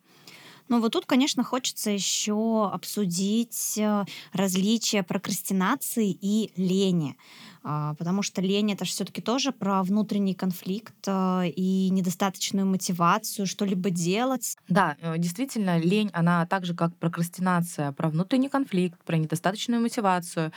Ну 0.68 0.80
вот 0.80 0.92
тут, 0.92 1.04
конечно, 1.06 1.44
хочется 1.44 1.90
еще 1.90 2.70
обсудить 2.72 3.76
э, 3.76 4.04
различия 4.32 5.02
прокрастинации 5.02 6.16
и 6.18 6.52
лени. 6.56 7.16
А, 7.66 7.94
потому 7.94 8.22
что 8.22 8.42
лень 8.42 8.72
это 8.72 8.84
же 8.84 8.90
все-таки 8.90 9.22
тоже 9.22 9.50
про 9.50 9.82
внутренний 9.82 10.34
конфликт 10.34 10.94
а, 11.06 11.44
и 11.44 11.88
недостаточную 11.90 12.66
мотивацию 12.66 13.46
что-либо 13.46 13.88
делать. 13.88 14.56
Да, 14.68 14.96
э, 15.00 15.16
действительно, 15.18 15.78
лень, 15.78 16.10
она 16.12 16.44
так 16.46 16.66
же, 16.66 16.74
как 16.74 16.94
прокрастинация, 16.96 17.92
про 17.92 18.08
внутренний 18.10 18.50
конфликт, 18.50 19.02
про 19.04 19.16
недостаточную 19.16 19.80
мотивацию 19.80 20.52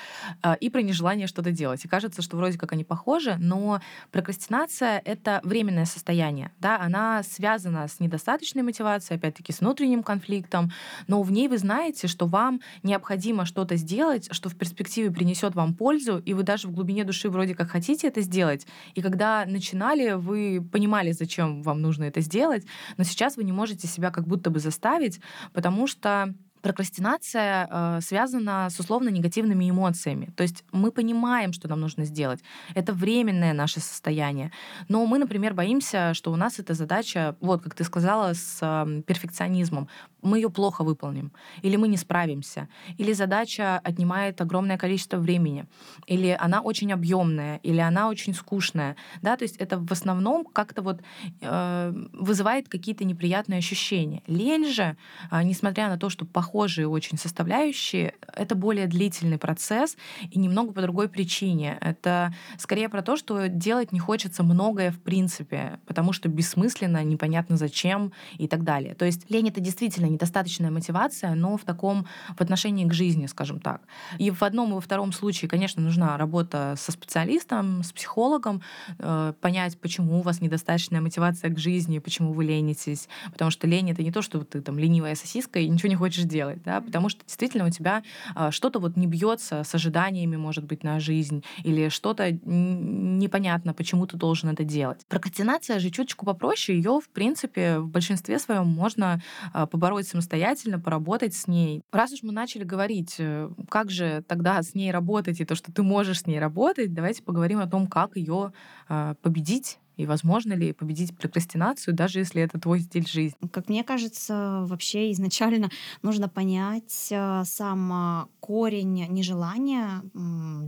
и 0.59 0.69
про 0.69 0.81
нежелание 0.81 1.27
что-то 1.27 1.51
делать. 1.51 1.83
И 1.85 1.87
кажется, 1.87 2.21
что 2.21 2.37
вроде 2.37 2.57
как 2.57 2.73
они 2.73 2.83
похожи, 2.83 3.35
но 3.39 3.81
прокрастинация— 4.11 5.01
это 5.05 5.39
временное 5.43 5.85
состояние, 5.85 6.51
да, 6.59 6.79
она 6.79 7.23
связана 7.23 7.87
с 7.87 7.99
недостаточной 7.99 8.63
мотивацией, 8.63 9.17
опять-таки, 9.17 9.53
с 9.53 9.61
внутренним 9.61 9.96
конфликтом, 10.03 10.71
но 11.07 11.21
в 11.21 11.31
ней 11.31 11.47
вы 11.47 11.57
знаете, 11.57 12.07
что 12.07 12.25
вам 12.25 12.61
необходимо 12.83 13.45
что-то 13.45 13.75
сделать, 13.75 14.27
что 14.31 14.49
в 14.49 14.55
перспективе 14.55 15.11
принесет 15.11 15.55
вам 15.55 15.73
пользу, 15.73 16.19
и 16.19 16.33
вы 16.33 16.43
даже 16.43 16.67
в 16.67 16.71
глубине 16.71 17.03
души 17.03 17.29
вроде 17.29 17.55
как 17.55 17.69
хотите 17.69 18.07
это 18.07 18.21
сделать, 18.21 18.67
и 18.95 19.01
когда 19.01 19.45
начинали, 19.45 20.13
вы 20.13 20.61
понимали, 20.71 21.11
зачем 21.11 21.61
вам 21.63 21.81
нужно 21.81 22.05
это 22.05 22.21
сделать, 22.21 22.65
но 22.97 23.03
сейчас 23.03 23.37
вы 23.37 23.43
не 23.43 23.51
можете 23.51 23.87
себя 23.87 24.11
как 24.11 24.27
будто 24.27 24.49
бы 24.49 24.59
заставить, 24.59 25.19
потому 25.53 25.87
что 25.87 26.33
прокрастинация 26.61 27.67
э, 27.69 28.01
связана 28.01 28.69
с 28.69 28.79
условно 28.79 29.09
негативными 29.09 29.69
эмоциями. 29.69 30.31
То 30.35 30.43
есть 30.43 30.63
мы 30.71 30.91
понимаем, 30.91 31.53
что 31.53 31.67
нам 31.67 31.79
нужно 31.79 32.05
сделать. 32.05 32.39
Это 32.75 32.93
временное 32.93 33.53
наше 33.53 33.79
состояние. 33.79 34.51
Но 34.89 35.05
мы, 35.05 35.19
например, 35.19 35.53
боимся, 35.53 36.13
что 36.13 36.31
у 36.31 36.35
нас 36.35 36.59
эта 36.59 36.73
задача, 36.73 37.35
вот 37.39 37.61
как 37.61 37.75
ты 37.75 37.83
сказала, 37.83 38.33
с 38.33 38.59
э, 38.61 39.01
перфекционизмом 39.05 39.87
мы 40.21 40.37
ее 40.37 40.49
плохо 40.49 40.83
выполним, 40.83 41.31
или 41.61 41.75
мы 41.77 41.87
не 41.87 41.97
справимся, 41.97 42.67
или 42.97 43.13
задача 43.13 43.79
отнимает 43.79 44.41
огромное 44.41 44.77
количество 44.77 45.17
времени, 45.17 45.65
или 46.05 46.35
она 46.39 46.61
очень 46.61 46.91
объемная, 46.91 47.57
или 47.63 47.79
она 47.79 48.09
очень 48.09 48.33
скучная, 48.33 48.95
да, 49.21 49.37
то 49.37 49.43
есть 49.43 49.57
это 49.57 49.77
в 49.79 49.91
основном 49.91 50.45
как-то 50.45 50.81
вот 50.81 51.01
э, 51.41 51.93
вызывает 52.13 52.67
какие-то 52.67 53.05
неприятные 53.05 53.59
ощущения. 53.59 54.21
Лень 54.27 54.67
же, 54.67 54.97
э, 55.31 55.43
несмотря 55.43 55.89
на 55.89 55.97
то, 55.97 56.09
что 56.09 56.25
похожие 56.47 56.87
очень 56.87 57.17
составляющие, 57.17 58.13
это 58.33 58.55
более 58.55 58.87
длительный 58.87 59.37
процесс 59.37 59.97
и 60.31 60.39
немного 60.39 60.71
по 60.71 60.81
другой 60.81 61.09
причине. 61.09 61.77
Это 61.81 62.33
скорее 62.57 62.87
про 62.87 63.01
то, 63.01 63.17
что 63.17 63.49
делать 63.49 63.91
не 63.91 63.99
хочется 63.99 64.43
многое 64.43 64.91
в 64.91 64.99
принципе, 64.99 65.79
потому 65.85 66.13
что 66.13 66.29
бессмысленно, 66.29 67.03
непонятно 67.03 67.57
зачем 67.57 68.13
и 68.37 68.47
так 68.47 68.63
далее. 68.63 68.95
То 68.95 69.03
есть 69.03 69.29
лень 69.29 69.49
это 69.49 69.59
действительно 69.59 70.05
недостаточная 70.05 70.71
мотивация, 70.71 71.35
но 71.35 71.57
в 71.57 71.65
таком, 71.65 72.07
в 72.37 72.41
отношении 72.41 72.85
к 72.85 72.93
жизни, 72.93 73.25
скажем 73.25 73.59
так. 73.59 73.81
И 74.17 74.31
в 74.31 74.41
одном 74.41 74.71
и 74.71 74.75
во 74.75 74.81
втором 74.81 75.11
случае, 75.11 75.49
конечно, 75.49 75.81
нужна 75.81 76.15
работа 76.17 76.75
со 76.77 76.93
специалистом, 76.93 77.83
с 77.83 77.91
психологом, 77.91 78.61
э, 78.99 79.33
понять, 79.41 79.77
почему 79.81 80.19
у 80.19 80.21
вас 80.21 80.39
недостаточная 80.39 81.01
мотивация 81.01 81.49
к 81.49 81.59
жизни, 81.59 81.99
почему 81.99 82.31
вы 82.31 82.45
ленитесь. 82.45 83.09
Потому 83.33 83.51
что 83.51 83.67
лень— 83.67 83.91
это 83.91 84.01
не 84.01 84.11
то, 84.13 84.21
что 84.21 84.39
ты 84.45 84.61
там 84.61 84.79
ленивая 84.79 85.15
сосиска 85.15 85.59
и 85.59 85.67
ничего 85.67 85.89
не 85.89 85.95
хочешь 85.95 86.23
делать, 86.23 86.36
да, 86.63 86.81
потому 86.81 87.09
что 87.09 87.23
действительно 87.25 87.65
у 87.65 87.69
тебя 87.69 88.03
э, 88.35 88.51
что-то 88.51 88.79
вот 88.79 88.97
не 88.97 89.07
бьется 89.07 89.63
с 89.63 89.75
ожиданиями, 89.75 90.35
может 90.35 90.65
быть, 90.65 90.83
на 90.83 90.99
жизнь, 90.99 91.43
или 91.63 91.89
что-то 91.89 92.31
непонятно, 92.31 93.73
почему 93.73 94.05
ты 94.07 94.17
должен 94.17 94.49
это 94.49 94.63
делать. 94.63 95.01
Прокрастинация 95.07 95.79
же 95.79 95.89
чуточку 95.89 96.25
попроще, 96.25 96.77
ее, 96.77 96.99
в 96.99 97.09
принципе, 97.09 97.79
в 97.79 97.87
большинстве 97.87 98.39
своем 98.39 98.67
можно 98.67 99.21
э, 99.53 99.65
побороть 99.67 100.07
самостоятельно 100.07 100.79
поработать 100.79 101.33
с 101.33 101.47
ней. 101.47 101.81
Раз 101.91 102.13
уж 102.13 102.23
мы 102.23 102.31
начали 102.31 102.63
говорить, 102.63 103.15
э, 103.19 103.49
как 103.69 103.89
же 103.89 104.23
тогда 104.27 104.61
с 104.61 104.75
ней 104.75 104.91
работать 104.91 105.39
и 105.39 105.45
то, 105.45 105.55
что 105.55 105.71
ты 105.71 105.83
можешь 105.83 106.21
с 106.21 106.27
ней 106.27 106.39
работать, 106.39 106.93
давайте 106.93 107.23
поговорим 107.23 107.59
о 107.59 107.67
том, 107.67 107.87
как 107.87 108.15
ее 108.15 108.53
э, 108.89 109.15
победить 109.21 109.79
и 109.97 110.05
возможно 110.05 110.53
ли 110.53 110.73
победить 110.73 111.15
прокрастинацию, 111.17 111.93
даже 111.93 112.19
если 112.19 112.41
это 112.41 112.59
твой 112.59 112.81
стиль 112.81 113.07
жизни? 113.07 113.47
Как 113.51 113.67
мне 113.67 113.83
кажется, 113.83 114.63
вообще 114.65 115.11
изначально 115.11 115.69
нужно 116.03 116.29
понять 116.29 117.07
э, 117.11 117.43
сам 117.45 118.29
корень 118.39 119.07
нежелания 119.09 120.03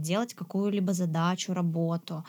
делать 0.02 0.34
какую-либо 0.34 0.94
задачу, 0.94 1.54
работу. 1.54 2.26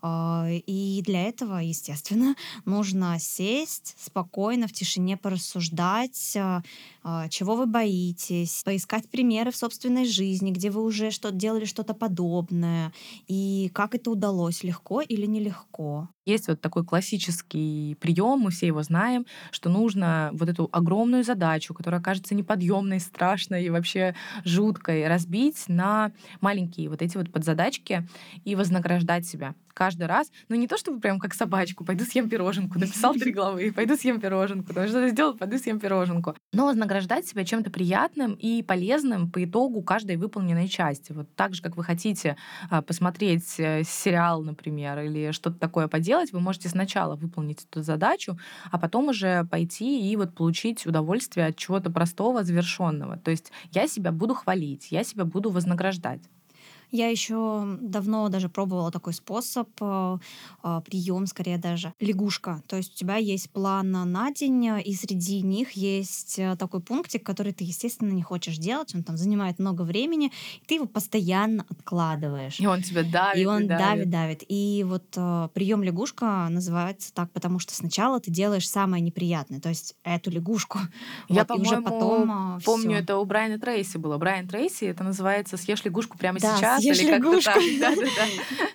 А, 0.00 0.46
и 0.48 1.02
для 1.04 1.24
этого, 1.24 1.58
естественно, 1.58 2.36
нужно 2.64 3.16
сесть 3.18 3.96
спокойно, 3.98 4.68
в 4.68 4.72
тишине 4.72 5.16
порассуждать, 5.16 6.36
а, 6.36 6.62
а, 7.02 7.28
чего 7.28 7.56
вы 7.56 7.66
боитесь, 7.66 8.62
поискать 8.64 9.08
примеры 9.08 9.50
в 9.50 9.56
собственной 9.56 10.06
жизни, 10.06 10.50
где 10.50 10.70
вы 10.70 10.82
уже 10.82 11.10
что 11.10 11.32
делали 11.32 11.64
что-то 11.64 11.94
подобное, 11.94 12.92
и 13.26 13.70
как 13.74 13.94
это 13.94 14.10
удалось, 14.10 14.62
легко 14.62 15.00
или 15.00 15.26
нелегко. 15.26 16.08
Есть 16.26 16.48
вот 16.48 16.60
такой 16.60 16.84
классический 16.84 17.96
прием, 18.00 18.40
мы 18.40 18.50
все 18.50 18.66
его 18.66 18.82
знаем, 18.82 19.24
что 19.50 19.70
нужно 19.70 20.30
вот 20.34 20.48
эту 20.48 20.68
огромную 20.72 21.24
задачу, 21.24 21.72
которая 21.72 22.02
кажется 22.02 22.34
неподъемной, 22.34 23.00
страшной 23.00 23.64
и 23.64 23.70
вообще 23.70 24.14
жуткой, 24.44 25.08
разбить 25.08 25.64
на 25.68 26.12
маленькие 26.40 26.90
вот 26.90 27.00
эти 27.00 27.16
вот 27.16 27.32
подзадачки 27.32 28.06
и 28.44 28.54
вознаграждать 28.54 29.26
себя 29.26 29.54
каждый 29.78 30.08
раз. 30.08 30.32
Ну, 30.48 30.56
не 30.56 30.66
то, 30.66 30.76
чтобы 30.76 31.00
прям 31.00 31.20
как 31.20 31.34
собачку, 31.34 31.84
пойду 31.84 32.04
съем 32.04 32.28
пироженку, 32.28 32.80
написал 32.80 33.14
три 33.14 33.30
главы, 33.30 33.72
пойду 33.72 33.96
съем 33.96 34.20
пироженку, 34.20 34.74
там 34.74 34.88
что-то 34.88 35.08
сделал, 35.08 35.36
пойду 35.36 35.56
съем 35.56 35.78
пироженку. 35.78 36.34
Но 36.52 36.66
вознаграждать 36.66 37.28
себя 37.28 37.44
чем-то 37.44 37.70
приятным 37.70 38.34
и 38.34 38.64
полезным 38.64 39.30
по 39.30 39.44
итогу 39.44 39.82
каждой 39.82 40.16
выполненной 40.16 40.66
части. 40.66 41.12
Вот 41.12 41.32
так 41.36 41.54
же, 41.54 41.62
как 41.62 41.76
вы 41.76 41.84
хотите 41.84 42.36
а, 42.70 42.82
посмотреть 42.82 43.54
э, 43.58 43.84
сериал, 43.84 44.42
например, 44.42 44.98
или 44.98 45.30
что-то 45.30 45.58
такое 45.58 45.86
поделать, 45.86 46.32
вы 46.32 46.40
можете 46.40 46.68
сначала 46.68 47.14
выполнить 47.14 47.64
эту 47.70 47.82
задачу, 47.82 48.36
а 48.72 48.78
потом 48.78 49.08
уже 49.08 49.44
пойти 49.44 50.10
и 50.10 50.16
вот 50.16 50.34
получить 50.34 50.86
удовольствие 50.86 51.46
от 51.46 51.56
чего-то 51.56 51.90
простого, 51.90 52.42
завершенного. 52.42 53.16
То 53.16 53.30
есть 53.30 53.52
я 53.70 53.86
себя 53.86 54.10
буду 54.10 54.34
хвалить, 54.34 54.90
я 54.90 55.04
себя 55.04 55.24
буду 55.24 55.50
вознаграждать. 55.50 56.22
Я 56.90 57.08
еще 57.08 57.78
давно 57.80 58.28
даже 58.28 58.48
пробовала 58.48 58.90
такой 58.90 59.12
способ, 59.12 59.68
э, 59.80 60.18
а, 60.62 60.80
прием 60.80 61.26
скорее 61.26 61.58
даже, 61.58 61.92
лягушка. 62.00 62.62
То 62.66 62.76
есть 62.76 62.94
у 62.94 62.96
тебя 62.96 63.16
есть 63.16 63.50
план 63.50 63.90
на 63.90 64.32
день, 64.32 64.80
и 64.84 64.94
среди 64.94 65.42
них 65.42 65.72
есть 65.72 66.38
э, 66.38 66.56
такой 66.56 66.80
пунктик, 66.80 67.24
который 67.24 67.52
ты, 67.52 67.64
естественно, 67.64 68.10
не 68.12 68.22
хочешь 68.22 68.56
делать, 68.56 68.94
он 68.94 69.02
там 69.02 69.16
занимает 69.16 69.58
много 69.58 69.82
времени, 69.82 70.32
и 70.62 70.66
ты 70.66 70.76
его 70.76 70.86
постоянно 70.86 71.66
откладываешь. 71.68 72.58
И 72.58 72.66
он 72.66 72.82
тебя 72.82 73.02
давит. 73.02 73.42
И 73.42 73.46
он 73.46 73.64
и 73.64 73.66
давит. 73.66 73.86
давит, 73.86 74.10
давит. 74.10 74.44
И 74.48 74.84
вот 74.86 75.04
э, 75.16 75.48
прием 75.52 75.82
лягушка 75.82 76.48
называется 76.48 77.12
так, 77.12 77.30
потому 77.32 77.58
что 77.58 77.74
сначала 77.74 78.18
ты 78.20 78.30
делаешь 78.30 78.68
самое 78.68 79.02
неприятное, 79.02 79.60
то 79.60 79.68
есть 79.68 79.94
эту 80.04 80.30
лягушку. 80.30 80.78
Я, 81.28 81.40
вот, 81.40 81.48
по-моему, 81.48 81.70
уже 81.70 81.82
потом, 81.82 82.60
помню, 82.64 82.90
всё. 82.90 83.02
это 83.02 83.18
у 83.18 83.24
Брайана 83.24 83.58
Трейси 83.58 83.98
было. 83.98 84.16
Брайан 84.16 84.48
Трейси, 84.48 84.84
это 84.84 85.04
называется 85.04 85.56
«Съешь 85.56 85.84
лягушку 85.84 86.16
прямо 86.16 86.38
да, 86.38 86.56
сейчас» 86.56 86.77
час 86.82 86.96
Съешь 86.96 87.00
или 87.00 87.20
как-то 87.20 87.40
так. 87.40 87.98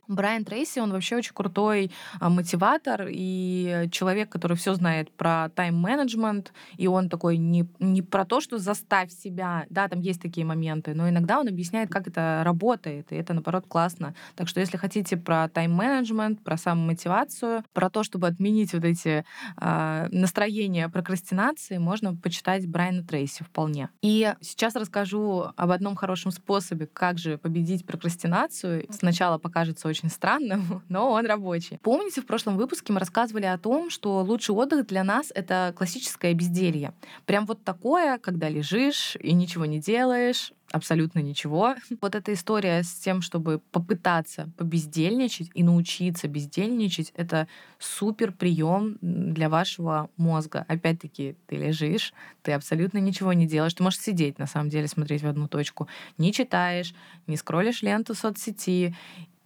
Брайан 0.07 0.45
Трейси, 0.45 0.79
он 0.79 0.91
вообще 0.91 1.15
очень 1.15 1.33
крутой 1.33 1.91
а, 2.19 2.29
мотиватор 2.29 3.07
и 3.09 3.87
человек, 3.91 4.29
который 4.29 4.57
все 4.57 4.75
знает 4.75 5.11
про 5.11 5.49
тайм-менеджмент, 5.55 6.53
и 6.77 6.87
он 6.87 7.09
такой 7.09 7.37
не, 7.37 7.65
не 7.79 8.01
про 8.01 8.25
то, 8.25 8.41
что 8.41 8.57
заставь 8.57 9.11
себя, 9.11 9.65
да, 9.69 9.87
там 9.87 9.99
есть 10.01 10.21
такие 10.21 10.45
моменты, 10.45 10.93
но 10.93 11.09
иногда 11.09 11.39
он 11.39 11.47
объясняет, 11.47 11.89
как 11.89 12.07
это 12.07 12.41
работает, 12.43 13.11
и 13.11 13.15
это, 13.15 13.33
наоборот, 13.33 13.65
классно. 13.67 14.13
Так 14.35 14.47
что 14.47 14.59
если 14.59 14.77
хотите 14.77 15.17
про 15.17 15.47
тайм-менеджмент, 15.49 16.43
про 16.43 16.57
самомотивацию, 16.57 17.63
про 17.73 17.89
то, 17.89 18.03
чтобы 18.03 18.27
отменить 18.27 18.73
вот 18.73 18.83
эти 18.83 19.25
а, 19.57 20.07
настроения 20.11 20.89
прокрастинации, 20.89 21.77
можно 21.77 22.15
почитать 22.15 22.67
Брайана 22.67 23.03
Трейси 23.03 23.43
вполне. 23.43 23.89
И 24.01 24.33
сейчас 24.41 24.75
расскажу 24.75 25.45
об 25.55 25.71
одном 25.71 25.95
хорошем 25.95 26.31
способе, 26.31 26.87
как 26.87 27.17
же 27.17 27.37
победить 27.37 27.85
прокрастинацию. 27.93 28.85
Сначала 28.89 29.37
покажется 29.37 29.87
очень 29.87 30.09
странным, 30.09 30.81
но 30.89 31.11
он 31.11 31.25
рабочий. 31.25 31.77
Помните, 31.83 32.21
в 32.21 32.25
прошлом 32.25 32.57
выпуске 32.57 32.91
мы 32.91 32.99
рассказывали 32.99 33.45
о 33.45 33.57
том, 33.57 33.91
что 33.91 34.21
лучший 34.23 34.55
отдых 34.55 34.87
для 34.87 35.03
нас— 35.03 35.31
это 35.35 35.73
классическое 35.77 36.33
безделье. 36.33 36.93
Прям 37.25 37.45
вот 37.45 37.63
такое, 37.63 38.17
когда 38.17 38.49
лежишь 38.49 39.15
и 39.19 39.33
ничего 39.33 39.65
не 39.65 39.79
делаешь, 39.79 40.53
абсолютно 40.73 41.19
ничего. 41.19 41.75
Вот 42.01 42.15
эта 42.15 42.33
история 42.33 42.83
с 42.83 42.93
тем, 42.95 43.21
чтобы 43.21 43.59
попытаться 43.71 44.49
побездельничать 44.57 45.49
и 45.53 45.63
научиться 45.63 46.27
бездельничать, 46.27 47.13
это 47.15 47.47
супер 47.79 48.31
прием 48.33 48.97
для 49.01 49.47
вашего 49.47 50.09
мозга. 50.17 50.65
Опять-таки, 50.67 51.35
ты 51.47 51.55
лежишь, 51.55 52.13
ты 52.41 52.51
абсолютно 52.51 52.97
ничего 52.97 53.31
не 53.33 53.45
делаешь. 53.45 53.73
Ты 53.73 53.83
можешь 53.83 53.99
сидеть, 53.99 54.39
на 54.39 54.47
самом 54.47 54.69
деле, 54.69 54.87
смотреть 54.87 55.21
в 55.21 55.27
одну 55.27 55.47
точку. 55.47 55.87
Не 56.17 56.33
читаешь, 56.33 56.93
не 57.27 57.37
скроллишь 57.37 57.83
ленту 57.83 58.15
соцсети. 58.15 58.95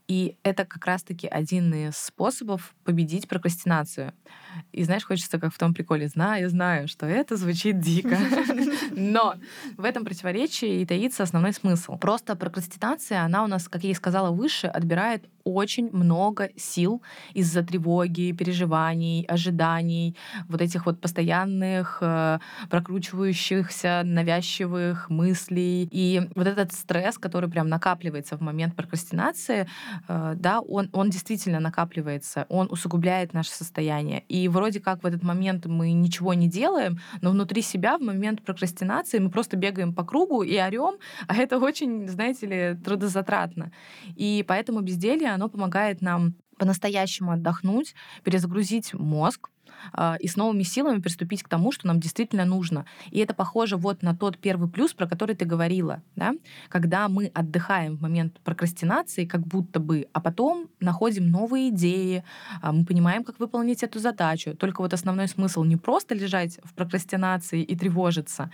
И 0.07 0.37
это 0.43 0.63
как 0.65 0.85
раз-таки 0.85 1.27
один 1.27 1.73
из 1.73 1.97
способов 1.97 2.73
победить 2.85 3.27
прокрастинацию. 3.27 4.13
И 4.71 4.83
знаешь, 4.83 5.05
хочется, 5.05 5.37
как 5.37 5.53
в 5.53 5.57
том 5.57 5.73
приколе, 5.73 6.07
знаю, 6.07 6.49
знаю, 6.49 6.87
что 6.87 7.05
это 7.05 7.35
звучит 7.35 7.81
дико. 7.81 8.17
Но 8.91 9.35
в 9.75 9.83
этом 9.83 10.05
противоречии 10.05 10.81
и 10.81 10.85
таится 10.85 11.23
основной 11.23 11.51
смысл. 11.51 11.97
Просто 11.97 12.35
прокрастинация, 12.35 13.21
она 13.21 13.43
у 13.43 13.47
нас, 13.47 13.67
как 13.67 13.83
я 13.83 13.91
и 13.91 13.93
сказала 13.93 14.31
выше, 14.31 14.67
отбирает 14.67 15.25
очень 15.53 15.89
много 15.91 16.49
сил 16.55 17.01
из-за 17.33 17.63
тревоги, 17.63 18.31
переживаний, 18.31 19.23
ожиданий, 19.23 20.15
вот 20.47 20.61
этих 20.61 20.85
вот 20.85 20.99
постоянных 20.99 21.99
э, 22.01 22.39
прокручивающихся 22.69 24.01
навязчивых 24.03 25.09
мыслей. 25.09 25.87
И 25.91 26.29
вот 26.35 26.47
этот 26.47 26.73
стресс, 26.73 27.17
который 27.17 27.49
прям 27.49 27.69
накапливается 27.69 28.37
в 28.37 28.41
момент 28.41 28.75
прокрастинации, 28.75 29.67
э, 30.07 30.33
да, 30.35 30.59
он, 30.61 30.89
он 30.93 31.09
действительно 31.09 31.59
накапливается, 31.59 32.45
он 32.49 32.67
усугубляет 32.69 33.33
наше 33.33 33.51
состояние. 33.51 34.23
И 34.29 34.47
вроде 34.47 34.79
как 34.79 35.03
в 35.03 35.05
этот 35.05 35.23
момент 35.23 35.65
мы 35.65 35.93
ничего 35.93 36.33
не 36.33 36.47
делаем, 36.47 36.99
но 37.21 37.31
внутри 37.31 37.61
себя 37.61 37.97
в 37.97 38.01
момент 38.01 38.41
прокрастинации 38.41 39.19
мы 39.19 39.29
просто 39.29 39.57
бегаем 39.57 39.93
по 39.93 40.03
кругу 40.03 40.43
и 40.43 40.57
орем, 40.57 40.95
а 41.27 41.35
это 41.35 41.57
очень, 41.59 42.07
знаете 42.07 42.47
ли, 42.47 42.77
трудозатратно. 42.83 43.71
И 44.15 44.43
поэтому 44.47 44.81
безделье, 44.81 45.36
оно 45.37 45.49
помогает 45.49 46.01
нам 46.01 46.35
по-настоящему 46.57 47.31
отдохнуть, 47.31 47.93
перезагрузить 48.23 48.93
мозг, 48.93 49.49
а, 49.93 50.17
и 50.19 50.27
с 50.27 50.35
новыми 50.35 50.63
силами 50.63 50.99
приступить 50.99 51.43
к 51.43 51.47
тому, 51.47 51.71
что 51.71 51.87
нам 51.87 51.99
действительно 51.99 52.45
нужно. 52.45 52.85
И 53.11 53.19
это 53.19 53.33
похоже 53.33 53.77
вот 53.77 54.01
на 54.01 54.15
тот 54.15 54.37
первый 54.37 54.69
плюс, 54.69 54.93
про 54.93 55.07
который 55.07 55.35
ты 55.35 55.45
говорила, 55.45 56.01
да? 56.15 56.33
когда 56.69 57.07
мы 57.07 57.27
отдыхаем 57.33 57.97
в 57.97 58.01
момент 58.01 58.39
прокрастинации, 58.43 59.25
как 59.25 59.45
будто 59.45 59.79
бы, 59.79 60.07
а 60.13 60.19
потом 60.19 60.69
находим 60.79 61.29
новые 61.29 61.69
идеи, 61.69 62.23
а, 62.61 62.71
мы 62.71 62.85
понимаем, 62.85 63.23
как 63.23 63.39
выполнить 63.39 63.83
эту 63.83 63.99
задачу. 63.99 64.55
Только 64.55 64.81
вот 64.81 64.93
основной 64.93 65.27
смысл 65.27 65.63
не 65.63 65.77
просто 65.77 66.15
лежать 66.15 66.59
в 66.63 66.73
прокрастинации 66.73 67.61
и 67.61 67.75
тревожиться, 67.75 68.51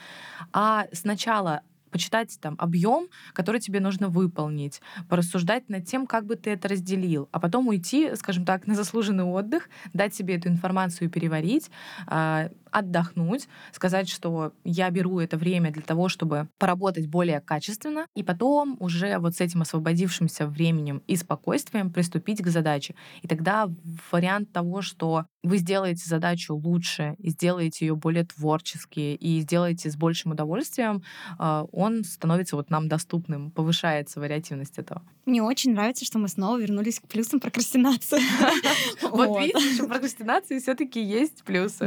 а 0.52 0.88
сначала 0.92 1.62
почитать 1.94 2.38
там 2.42 2.56
объем, 2.58 3.08
который 3.34 3.62
тебе 3.62 3.80
нужно 3.80 4.10
выполнить, 4.10 4.82
порассуждать 5.08 5.70
над 5.70 5.86
тем, 5.86 6.08
как 6.08 6.26
бы 6.26 6.36
ты 6.36 6.50
это 6.50 6.68
разделил, 6.68 7.30
а 7.32 7.40
потом 7.40 7.68
уйти, 7.68 8.16
скажем 8.16 8.46
так, 8.46 8.68
на 8.68 8.76
заслуженный 8.76 9.24
отдых, 9.24 9.70
дать 9.94 10.14
себе 10.14 10.36
эту 10.36 10.50
информацию 10.50 11.10
переварить, 11.10 11.70
а, 12.08 12.50
отдохнуть, 12.74 13.48
сказать, 13.72 14.10
что 14.10 14.54
я 14.64 14.90
беру 14.90 15.20
это 15.20 15.38
время 15.38 15.72
для 15.72 15.84
того, 15.84 16.10
чтобы 16.10 16.50
поработать 16.58 17.08
более 17.08 17.40
качественно, 17.40 18.08
и 18.16 18.24
потом 18.24 18.76
уже 18.80 19.20
вот 19.20 19.36
с 19.36 19.42
этим 19.42 19.62
освободившимся 19.62 20.48
временем 20.48 21.04
и 21.08 21.16
спокойствием 21.16 21.92
приступить 21.92 22.41
к 22.41 22.48
задаче. 22.48 22.96
И 23.22 23.28
тогда 23.28 23.70
вариант 24.12 24.52
того, 24.52 24.82
что 24.82 25.26
вы 25.44 25.58
сделаете 25.58 26.08
задачу 26.08 26.56
лучше 26.56 27.15
и 27.20 27.30
сделаете 27.30 27.86
ее 27.86 27.96
более 27.96 28.26
творчески 28.26 29.13
и 29.15 29.41
сделаете 29.41 29.91
с 29.91 29.96
большим 29.96 30.32
удовольствием, 30.32 31.04
а, 31.38 31.65
он 31.84 32.04
становится 32.04 32.56
вот 32.56 32.69
нам 32.69 32.88
доступным, 32.88 33.52
повышается 33.52 34.19
вариативность 34.19 34.78
этого. 34.78 35.02
Мне 35.26 35.43
очень 35.43 35.74
нравится, 35.74 36.06
что 36.06 36.17
мы 36.17 36.28
снова 36.28 36.58
вернулись 36.58 37.00
к 37.00 37.08
плюсам 37.08 37.39
прокрастинации. 37.39 38.19
Вот 39.02 39.39
видите, 39.39 39.84
у 39.84 39.88
прокрастинации 39.88 40.60
все-таки 40.60 41.02
есть 41.02 41.43
плюсы. 41.43 41.86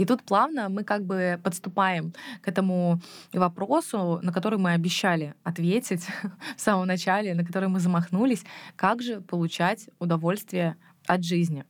И 0.00 0.06
тут 0.06 0.22
плавно 0.22 0.70
мы 0.70 0.82
как 0.82 1.04
бы 1.04 1.38
подступаем 1.44 2.14
к 2.40 2.48
этому 2.48 3.02
вопросу, 3.34 4.18
на 4.22 4.32
который 4.32 4.58
мы 4.58 4.72
обещали 4.72 5.34
ответить 5.44 6.06
в 6.56 6.60
самом 6.60 6.86
начале, 6.86 7.34
на 7.34 7.44
который 7.44 7.68
мы 7.68 7.80
замахнулись, 7.80 8.44
как 8.76 9.02
же 9.02 9.20
получать 9.20 9.90
удовольствие 9.98 10.76
от 11.06 11.22
жизни. 11.22 11.66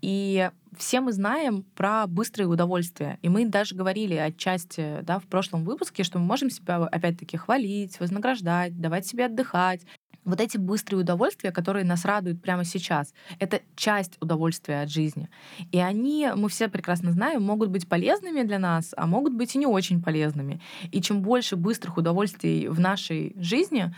И 0.00 0.50
все 0.76 1.00
мы 1.00 1.12
знаем 1.12 1.62
про 1.76 2.08
быстрые 2.08 2.48
удовольствия. 2.48 3.20
И 3.22 3.28
мы 3.28 3.46
даже 3.46 3.76
говорили 3.76 4.14
отчасти 4.14 4.98
да, 5.02 5.20
в 5.20 5.26
прошлом 5.28 5.64
выпуске, 5.64 6.02
что 6.02 6.18
мы 6.18 6.24
можем 6.24 6.50
себя 6.50 6.78
опять-таки 6.78 7.36
хвалить, 7.36 8.00
вознаграждать, 8.00 8.80
давать 8.80 9.06
себе 9.06 9.26
отдыхать. 9.26 9.82
Вот 10.24 10.40
эти 10.40 10.56
быстрые 10.56 11.00
удовольствия, 11.00 11.50
которые 11.50 11.84
нас 11.84 12.04
радуют 12.04 12.40
прямо 12.40 12.64
сейчас, 12.64 13.12
это 13.40 13.60
часть 13.74 14.16
удовольствия 14.20 14.82
от 14.82 14.90
жизни. 14.90 15.28
И 15.72 15.78
они, 15.78 16.28
мы 16.36 16.48
все 16.48 16.68
прекрасно 16.68 17.10
знаем, 17.10 17.42
могут 17.42 17.70
быть 17.70 17.88
полезными 17.88 18.42
для 18.42 18.58
нас, 18.58 18.94
а 18.96 19.06
могут 19.06 19.34
быть 19.34 19.54
и 19.56 19.58
не 19.58 19.66
очень 19.66 20.00
полезными. 20.00 20.60
И 20.92 21.00
чем 21.02 21.22
больше 21.22 21.56
быстрых 21.56 21.96
удовольствий 21.96 22.68
в 22.68 22.78
нашей 22.78 23.34
жизни, 23.36 23.92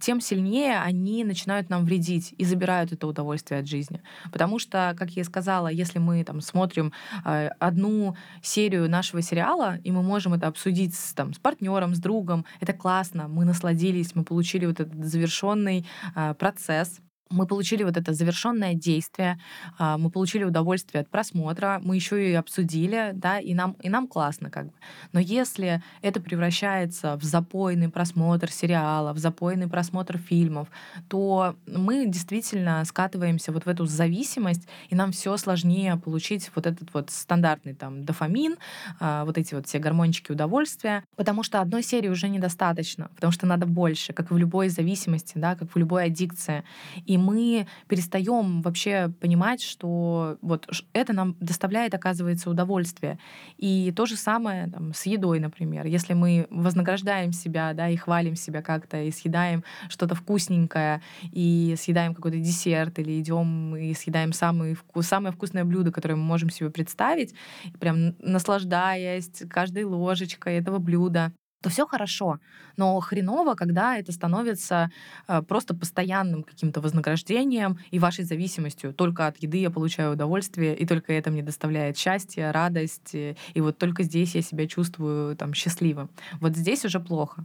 тем 0.00 0.20
сильнее 0.20 0.80
они 0.80 1.24
начинают 1.24 1.68
нам 1.68 1.84
вредить 1.84 2.34
и 2.38 2.44
забирают 2.44 2.92
это 2.92 3.06
удовольствие 3.06 3.60
от 3.60 3.68
жизни. 3.68 4.00
Потому 4.32 4.58
что, 4.58 4.94
как 4.98 5.10
я 5.10 5.22
и 5.22 5.24
сказала, 5.24 5.68
если 5.68 5.98
мы 5.98 6.24
там 6.24 6.40
смотрим 6.40 6.92
э, 7.24 7.48
одну 7.58 8.16
серию 8.42 8.88
нашего 8.88 9.20
сериала, 9.20 9.76
и 9.84 9.92
мы 9.92 10.02
можем 10.02 10.32
это 10.32 10.46
обсудить 10.46 10.94
с, 10.94 11.12
там, 11.12 11.34
с 11.34 11.38
партнером, 11.38 11.94
с 11.94 11.98
другом, 11.98 12.46
это 12.60 12.72
классно, 12.72 13.28
мы 13.28 13.44
насладились, 13.44 14.14
мы 14.14 14.24
получили 14.24 14.64
вот 14.64 14.80
этот 14.80 15.04
завершенный 15.04 15.65
э, 15.70 16.34
процесс, 16.34 17.00
мы 17.30 17.46
получили 17.46 17.82
вот 17.82 17.96
это 17.96 18.12
завершенное 18.12 18.74
действие, 18.74 19.38
а, 19.78 19.98
мы 19.98 20.10
получили 20.10 20.44
удовольствие 20.44 21.02
от 21.02 21.08
просмотра, 21.08 21.80
мы 21.82 21.96
еще 21.96 22.30
и 22.30 22.34
обсудили, 22.34 23.10
да, 23.14 23.38
и 23.38 23.54
нам, 23.54 23.72
и 23.82 23.88
нам 23.88 24.06
классно 24.06 24.50
как 24.50 24.66
бы. 24.66 24.72
Но 25.12 25.20
если 25.20 25.82
это 26.02 26.20
превращается 26.20 27.16
в 27.16 27.24
запойный 27.24 27.88
просмотр 27.88 28.50
сериала, 28.50 29.12
в 29.12 29.18
запойный 29.18 29.68
просмотр 29.68 30.18
фильмов, 30.18 30.68
то 31.08 31.56
мы 31.66 32.06
действительно 32.06 32.84
скатываемся 32.84 33.52
вот 33.52 33.66
в 33.66 33.68
эту 33.68 33.86
зависимость, 33.86 34.68
и 34.88 34.94
нам 34.94 35.12
все 35.12 35.36
сложнее 35.36 35.96
получить 35.96 36.50
вот 36.54 36.66
этот 36.66 36.92
вот 36.94 37.10
стандартный 37.10 37.74
там 37.74 38.04
дофамин, 38.04 38.56
а, 39.00 39.24
вот 39.24 39.38
эти 39.38 39.54
вот 39.54 39.66
все 39.66 39.78
гормончики 39.78 40.32
удовольствия, 40.32 41.02
потому 41.16 41.42
что 41.42 41.60
одной 41.60 41.82
серии 41.82 42.08
уже 42.08 42.28
недостаточно, 42.28 43.10
потому 43.14 43.32
что 43.32 43.46
надо 43.46 43.66
больше, 43.66 44.12
как 44.12 44.30
и 44.30 44.34
в 44.34 44.38
любой 44.38 44.68
зависимости, 44.68 45.32
да, 45.34 45.56
как 45.56 45.74
в 45.74 45.78
любой 45.78 46.04
аддикции. 46.04 46.64
И 47.04 47.15
мы 47.16 47.66
перестаем 47.88 48.62
вообще 48.62 49.12
понимать, 49.20 49.62
что 49.62 50.38
вот 50.42 50.68
это 50.92 51.12
нам 51.12 51.36
доставляет, 51.40 51.94
оказывается, 51.94 52.50
удовольствие. 52.50 53.18
И 53.56 53.92
то 53.96 54.06
же 54.06 54.16
самое 54.16 54.68
там, 54.68 54.94
с 54.94 55.06
едой, 55.06 55.40
например. 55.40 55.86
Если 55.86 56.14
мы 56.14 56.46
вознаграждаем 56.50 57.32
себя, 57.32 57.72
да, 57.72 57.88
и 57.88 57.96
хвалим 57.96 58.36
себя 58.36 58.62
как-то, 58.62 59.02
и 59.02 59.10
съедаем 59.10 59.64
что-то 59.88 60.14
вкусненькое, 60.14 61.02
и 61.32 61.74
съедаем 61.78 62.14
какой-то 62.14 62.38
десерт, 62.38 62.98
или 62.98 63.20
идем 63.20 63.76
и 63.76 63.94
съедаем 63.94 64.32
самый 64.32 64.74
вкус, 64.74 65.06
самое 65.06 65.32
вкусное 65.32 65.64
блюдо, 65.64 65.92
которое 65.92 66.16
мы 66.16 66.24
можем 66.24 66.50
себе 66.50 66.70
представить, 66.70 67.34
прям 67.80 68.14
наслаждаясь 68.20 69.30
каждой 69.48 69.84
ложечкой 69.84 70.56
этого 70.56 70.78
блюда, 70.78 71.32
то 71.60 71.70
все 71.70 71.86
хорошо. 71.86 72.38
Но 72.76 73.00
хреново, 73.00 73.54
когда 73.54 73.96
это 73.96 74.12
становится 74.12 74.90
э, 75.28 75.42
просто 75.42 75.74
постоянным 75.74 76.42
каким-то 76.42 76.80
вознаграждением 76.80 77.78
и 77.90 77.98
вашей 77.98 78.24
зависимостью. 78.24 78.92
Только 78.92 79.26
от 79.26 79.38
еды 79.38 79.58
я 79.58 79.70
получаю 79.70 80.12
удовольствие, 80.12 80.76
и 80.76 80.86
только 80.86 81.12
это 81.12 81.30
мне 81.30 81.42
доставляет 81.42 81.96
счастье, 81.96 82.50
радость, 82.50 83.14
и 83.14 83.60
вот 83.60 83.78
только 83.78 84.02
здесь 84.02 84.34
я 84.34 84.42
себя 84.42 84.66
чувствую 84.66 85.36
там 85.36 85.54
счастливым. 85.54 86.10
Вот 86.40 86.56
здесь 86.56 86.84
уже 86.84 87.00
плохо. 87.00 87.44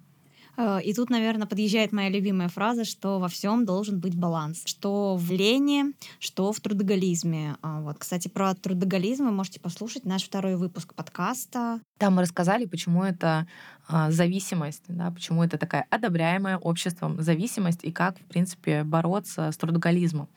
Э, 0.57 0.79
и 0.83 0.93
тут, 0.93 1.09
наверное, 1.09 1.47
подъезжает 1.47 1.91
моя 1.91 2.09
любимая 2.09 2.49
фраза, 2.49 2.83
что 2.83 3.19
во 3.19 3.27
всем 3.27 3.65
должен 3.65 3.99
быть 3.99 4.15
баланс. 4.15 4.63
Что 4.65 5.15
в 5.15 5.31
лени, 5.31 5.93
что 6.19 6.51
в 6.51 6.59
трудоголизме. 6.59 7.57
А, 7.61 7.81
вот, 7.81 7.97
кстати, 7.97 8.27
про 8.27 8.53
трудоголизм 8.53 9.25
вы 9.25 9.31
можете 9.31 9.59
послушать 9.59 10.05
наш 10.05 10.23
второй 10.23 10.55
выпуск 10.55 10.93
подкаста. 10.93 11.79
Там 11.97 12.15
мы 12.15 12.21
рассказали, 12.23 12.65
почему 12.65 13.03
это 13.03 13.47
а, 13.87 14.11
зависимость, 14.11 14.83
да, 14.87 15.11
почему 15.11 15.43
это 15.43 15.57
такая 15.57 15.85
одобряемая 15.89 16.57
обществом 16.57 17.21
зависимость 17.21 17.83
и 17.83 17.91
как, 17.91 18.17
в 18.17 18.23
принципе, 18.25 18.83
бороться 18.83 19.51
с 19.51 19.57
трудоголизмом. 19.57 20.27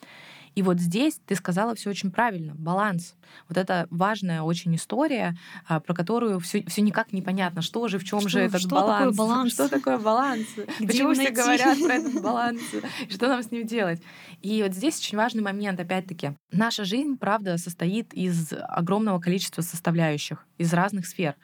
И 0.55 0.63
вот 0.63 0.79
здесь 0.79 1.21
ты 1.27 1.35
сказала 1.35 1.75
все 1.75 1.91
очень 1.91 2.11
правильно, 2.11 2.55
баланс. 2.55 3.17
Вот 3.49 3.59
это 3.59 3.89
важная 3.91 4.43
очень 4.43 4.75
история, 4.77 5.37
а, 5.67 5.81
про 5.81 5.95
которую 5.95 6.39
все, 6.41 6.65
все 6.67 6.83
никак 6.83 7.13
непонятно, 7.13 7.61
что 7.63 7.89
же, 7.89 7.99
в 7.99 8.05
чем 8.05 8.29
же 8.29 8.41
этот 8.41 8.61
что 8.61 8.69
баланс. 8.71 9.17
Такое 9.17 9.27
баланс? 9.27 9.53
Что 9.53 9.69
такое 9.69 9.99
баланс? 9.99 10.47
Почему 10.79 11.13
все 11.15 11.31
говорят 11.31 11.79
про 11.83 11.95
этот 11.95 12.23
баланс? 12.23 12.61
Что 13.09 13.29
нам 13.29 13.43
с 13.43 13.51
ним 13.51 13.67
делать? 13.67 14.01
И 14.43 14.63
вот 14.63 14.75
здесь 14.75 14.99
очень 14.99 15.19
важный 15.19 15.43
момент, 15.43 15.81
опять-таки. 15.81 16.37
Наша 16.53 16.85
жизнь, 16.85 17.17
правда, 17.19 17.59
состоит 17.59 18.15
из 18.15 18.53
огромного 18.53 19.19
количества 19.19 19.63
составляющих, 19.63 20.47
из 20.59 20.73
разных 20.73 21.07
сфер. 21.07 21.35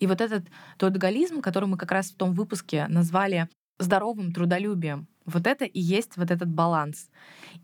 И 0.00 0.06
вот 0.06 0.20
этот 0.20 0.44
трудоголизм, 0.78 1.40
который 1.40 1.66
мы 1.66 1.76
как 1.76 1.92
раз 1.92 2.10
в 2.10 2.16
том 2.16 2.32
выпуске 2.32 2.86
назвали 2.88 3.48
здоровым 3.78 4.32
трудолюбием, 4.32 5.08
вот 5.26 5.46
это 5.46 5.64
и 5.64 5.80
есть 5.80 6.16
вот 6.16 6.30
этот 6.30 6.48
баланс. 6.48 7.08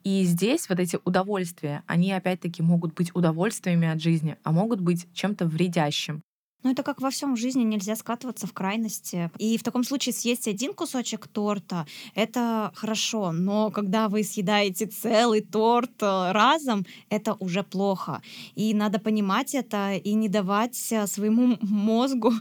И 0.04 0.24
здесь 0.24 0.68
вот 0.68 0.80
эти 0.80 0.98
удовольствия, 1.04 1.82
они 1.86 2.12
опять-таки 2.12 2.62
могут 2.62 2.94
быть 2.94 3.14
удовольствиями 3.14 3.88
от 3.88 4.00
жизни, 4.02 4.36
а 4.44 4.52
могут 4.52 4.80
быть 4.80 5.08
чем-то 5.14 5.46
вредящим. 5.46 6.22
Ну, 6.62 6.70
это 6.70 6.82
как 6.82 7.00
во 7.00 7.10
всем 7.10 7.34
в 7.34 7.38
жизни, 7.38 7.62
нельзя 7.62 7.96
скатываться 7.96 8.46
в 8.46 8.52
крайности. 8.52 9.30
И 9.38 9.56
в 9.56 9.62
таком 9.62 9.82
случае 9.82 10.12
съесть 10.12 10.46
один 10.46 10.74
кусочек 10.74 11.26
торта— 11.26 11.86
это 12.14 12.70
хорошо, 12.74 13.32
но 13.32 13.70
когда 13.70 14.08
вы 14.08 14.22
съедаете 14.22 14.86
целый 14.86 15.40
торт 15.40 16.02
э, 16.02 16.32
разом, 16.32 16.84
это 17.08 17.34
уже 17.40 17.62
плохо. 17.62 18.20
И 18.56 18.74
надо 18.74 18.98
понимать 18.98 19.54
это 19.54 19.94
и 19.94 20.12
не 20.12 20.28
давать 20.28 20.92
э, 20.92 21.06
своему 21.06 21.56
мозгу, 21.62 22.32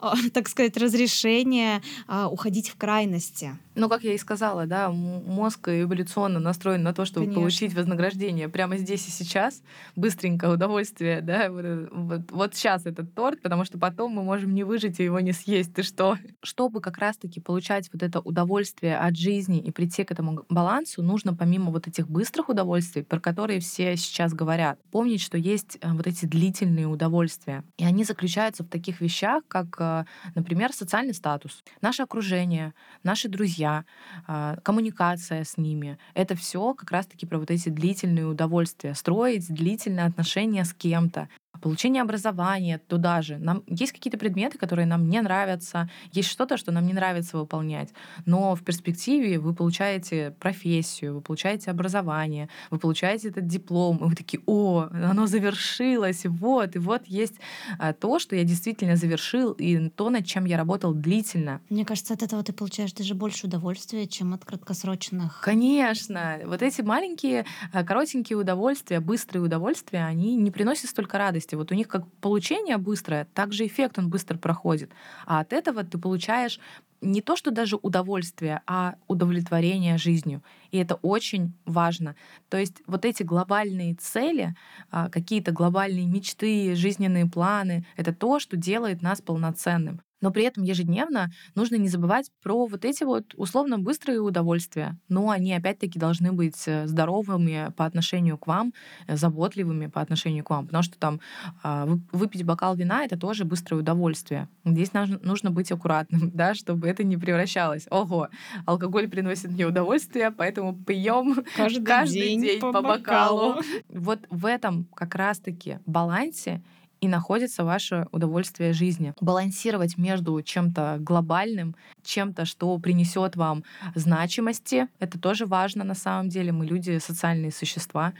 так 0.32 0.48
сказать, 0.48 0.76
разрешение 0.76 1.82
уходить 2.30 2.68
в 2.68 2.76
крайности. 2.76 3.58
Ну, 3.76 3.90
как 3.90 4.04
я 4.04 4.14
и 4.14 4.18
сказала, 4.18 4.64
да, 4.64 4.90
мозг 4.90 5.68
эволюционно 5.68 6.40
настроен 6.40 6.82
на 6.82 6.94
то, 6.94 7.04
чтобы 7.04 7.26
Конечно. 7.26 7.42
получить 7.42 7.74
вознаграждение 7.74 8.48
прямо 8.48 8.78
здесь 8.78 9.06
и 9.06 9.10
сейчас, 9.10 9.62
быстренько 9.96 10.50
удовольствие, 10.50 11.20
да, 11.20 11.50
вот, 11.50 11.90
вот, 11.92 12.20
вот 12.30 12.54
сейчас 12.54 12.86
этот 12.86 13.14
торт, 13.14 13.42
потому 13.42 13.66
что 13.66 13.78
потом 13.78 14.12
мы 14.12 14.22
можем 14.22 14.54
не 14.54 14.64
выжить 14.64 14.98
и 14.98 15.04
его 15.04 15.20
не 15.20 15.32
съесть. 15.32 15.74
Ты 15.74 15.82
что? 15.82 16.16
Чтобы 16.42 16.80
как 16.80 16.96
раз-таки 16.96 17.38
получать 17.38 17.90
вот 17.92 18.02
это 18.02 18.20
удовольствие 18.20 18.96
от 18.96 19.14
жизни 19.14 19.58
и 19.58 19.70
прийти 19.70 20.04
к 20.04 20.10
этому 20.10 20.46
балансу, 20.48 21.02
нужно 21.02 21.36
помимо 21.36 21.70
вот 21.70 21.86
этих 21.86 22.08
быстрых 22.08 22.48
удовольствий, 22.48 23.02
про 23.02 23.20
которые 23.20 23.60
все 23.60 23.94
сейчас 23.98 24.32
говорят, 24.32 24.78
помнить, 24.90 25.20
что 25.20 25.36
есть 25.36 25.76
э, 25.82 25.92
вот 25.92 26.06
эти 26.06 26.24
длительные 26.24 26.86
удовольствия. 26.86 27.62
И 27.76 27.84
они 27.84 28.04
заключаются 28.04 28.64
в 28.64 28.68
таких 28.68 29.02
вещах, 29.02 29.42
как, 29.48 29.76
э, 29.78 30.06
например, 30.34 30.72
социальный 30.72 31.12
статус, 31.12 31.62
наше 31.82 32.02
окружение, 32.02 32.72
наши 33.02 33.28
друзья, 33.28 33.65
друзья, 33.66 33.84
а, 34.26 34.56
коммуникация 34.62 35.44
с 35.44 35.56
ними. 35.56 35.98
Это 36.14 36.34
все 36.36 36.74
как 36.74 36.90
раз-таки 36.90 37.26
про 37.26 37.38
вот 37.38 37.50
эти 37.50 37.68
длительные 37.68 38.26
удовольствия. 38.26 38.94
Строить 38.94 39.48
длительные 39.52 40.06
отношения 40.06 40.64
с 40.64 40.72
кем-то, 40.72 41.28
Получение 41.62 42.02
образования 42.02 42.78
туда 42.78 43.22
же. 43.22 43.38
Нам 43.38 43.62
есть 43.66 43.92
какие-то 43.92 44.18
предметы, 44.18 44.58
которые 44.58 44.86
нам 44.86 45.08
не 45.08 45.20
нравятся, 45.20 45.88
есть 46.12 46.28
что-то, 46.28 46.56
что 46.56 46.72
нам 46.72 46.86
не 46.86 46.92
нравится 46.92 47.38
выполнять. 47.38 47.90
Но 48.24 48.54
в 48.54 48.62
перспективе 48.62 49.38
вы 49.38 49.54
получаете 49.54 50.34
профессию, 50.40 51.14
вы 51.14 51.20
получаете 51.20 51.70
образование, 51.70 52.48
вы 52.70 52.78
получаете 52.78 53.28
этот 53.28 53.46
диплом, 53.46 53.98
и 53.98 54.04
вы 54.04 54.14
такие, 54.14 54.42
о, 54.46 54.88
оно 54.92 55.26
завершилось, 55.26 56.26
вот, 56.26 56.76
и 56.76 56.78
вот 56.78 57.06
есть 57.06 57.36
а, 57.78 57.92
то, 57.92 58.18
что 58.18 58.36
я 58.36 58.44
действительно 58.44 58.96
завершил, 58.96 59.52
и 59.52 59.88
то, 59.90 60.10
над 60.10 60.26
чем 60.26 60.44
я 60.44 60.56
работал 60.56 60.92
длительно. 60.94 61.60
Мне 61.70 61.84
кажется, 61.84 62.14
от 62.14 62.22
этого 62.22 62.42
ты 62.42 62.52
получаешь 62.52 62.92
даже 62.92 63.14
больше 63.14 63.46
удовольствия, 63.46 64.06
чем 64.06 64.34
от 64.34 64.44
краткосрочных. 64.44 65.40
Конечно. 65.40 66.40
Вот 66.44 66.62
эти 66.62 66.82
маленькие, 66.82 67.44
а, 67.72 67.84
коротенькие 67.84 68.36
удовольствия, 68.36 69.00
быстрые 69.00 69.42
удовольствия, 69.42 70.04
они 70.04 70.36
не 70.36 70.50
приносят 70.50 70.90
столько 70.90 71.18
радости 71.18 71.45
радости. 71.46 71.54
Вот 71.54 71.72
у 71.72 71.74
них 71.74 71.88
как 71.88 72.04
получение 72.20 72.76
быстрое, 72.76 73.26
так 73.34 73.52
же 73.52 73.64
эффект 73.64 73.98
он 73.98 74.08
быстро 74.10 74.38
проходит. 74.38 74.90
А 75.26 75.40
от 75.40 75.52
этого 75.52 75.82
ты 75.84 75.98
получаешь 75.98 76.60
не 77.02 77.20
то, 77.20 77.36
что 77.36 77.50
даже 77.50 77.76
удовольствие, 77.76 78.60
а 78.66 78.94
удовлетворение 79.06 79.98
жизнью. 79.98 80.42
И 80.72 80.78
это 80.78 80.98
очень 81.02 81.52
важно. 81.66 82.14
То 82.48 82.56
есть 82.58 82.82
вот 82.86 83.04
эти 83.04 83.22
глобальные 83.22 83.94
цели, 83.94 84.54
а, 84.90 85.08
какие-то 85.08 85.52
глобальные 85.52 86.06
мечты, 86.06 86.74
жизненные 86.74 87.26
планы, 87.26 87.84
это 87.98 88.12
то, 88.12 88.40
что 88.40 88.56
делает 88.56 89.02
нас 89.02 89.20
полноценным. 89.20 90.00
Но 90.26 90.32
при 90.32 90.42
этом 90.42 90.64
ежедневно 90.64 91.30
нужно 91.54 91.76
не 91.76 91.86
забывать 91.86 92.32
про 92.42 92.66
вот 92.66 92.84
эти 92.84 93.04
вот 93.04 93.32
условно 93.36 93.78
быстрые 93.78 94.18
удовольствия. 94.18 94.98
Но 95.08 95.30
они 95.30 95.54
опять-таки 95.54 96.00
должны 96.00 96.32
быть 96.32 96.60
э, 96.66 96.88
здоровыми 96.88 97.72
по 97.76 97.84
отношению 97.84 98.36
к 98.36 98.48
вам, 98.48 98.74
э, 99.06 99.16
заботливыми 99.16 99.86
по 99.86 100.00
отношению 100.00 100.42
к 100.42 100.50
вам. 100.50 100.66
Потому 100.66 100.82
что 100.82 100.98
там 100.98 101.20
а, 101.62 101.86
выпить 102.10 102.42
бокал 102.42 102.74
вина— 102.74 103.04
это 103.04 103.16
тоже 103.16 103.44
быстрое 103.44 103.82
удовольствие. 103.82 104.48
Здесь 104.64 104.90
нужно 104.92 105.52
быть 105.52 105.70
аккуратным, 105.70 106.30
да, 106.34 106.54
чтобы 106.54 106.88
это 106.88 107.04
не 107.04 107.16
превращалось. 107.16 107.86
Ого, 107.90 108.26
алкоголь 108.64 109.06
приносит 109.06 109.52
мне 109.52 109.64
удовольствие, 109.64 110.32
поэтому 110.32 110.74
пьем 110.74 111.44
каждый, 111.56 111.84
каждый 111.84 112.20
день, 112.20 112.40
день 112.40 112.60
по, 112.60 112.72
по 112.72 112.82
бокалу. 112.82 113.54
бокалу. 113.54 113.62
Вот 113.90 114.18
в 114.28 114.44
этом 114.44 114.88
как 114.92 115.14
раз-таки 115.14 115.78
балансе 115.86 116.64
и 117.00 117.08
находится 117.08 117.64
ваше 117.64 118.06
удовольствие 118.12 118.72
жизни. 118.72 119.14
Балансировать 119.20 119.98
между 119.98 120.40
чем-то 120.42 120.98
глобальным, 121.00 121.74
чем-то, 122.02 122.44
что 122.44 122.76
принесет 122.78 123.36
вам 123.36 123.64
значимости, 123.94 124.88
это 124.98 125.18
тоже 125.18 125.46
важно 125.46 125.84
на 125.84 125.94
самом 125.94 126.28
деле. 126.28 126.52
Мы 126.52 126.66
люди 126.66 126.98
социальные 126.98 127.52
существа 127.52 128.12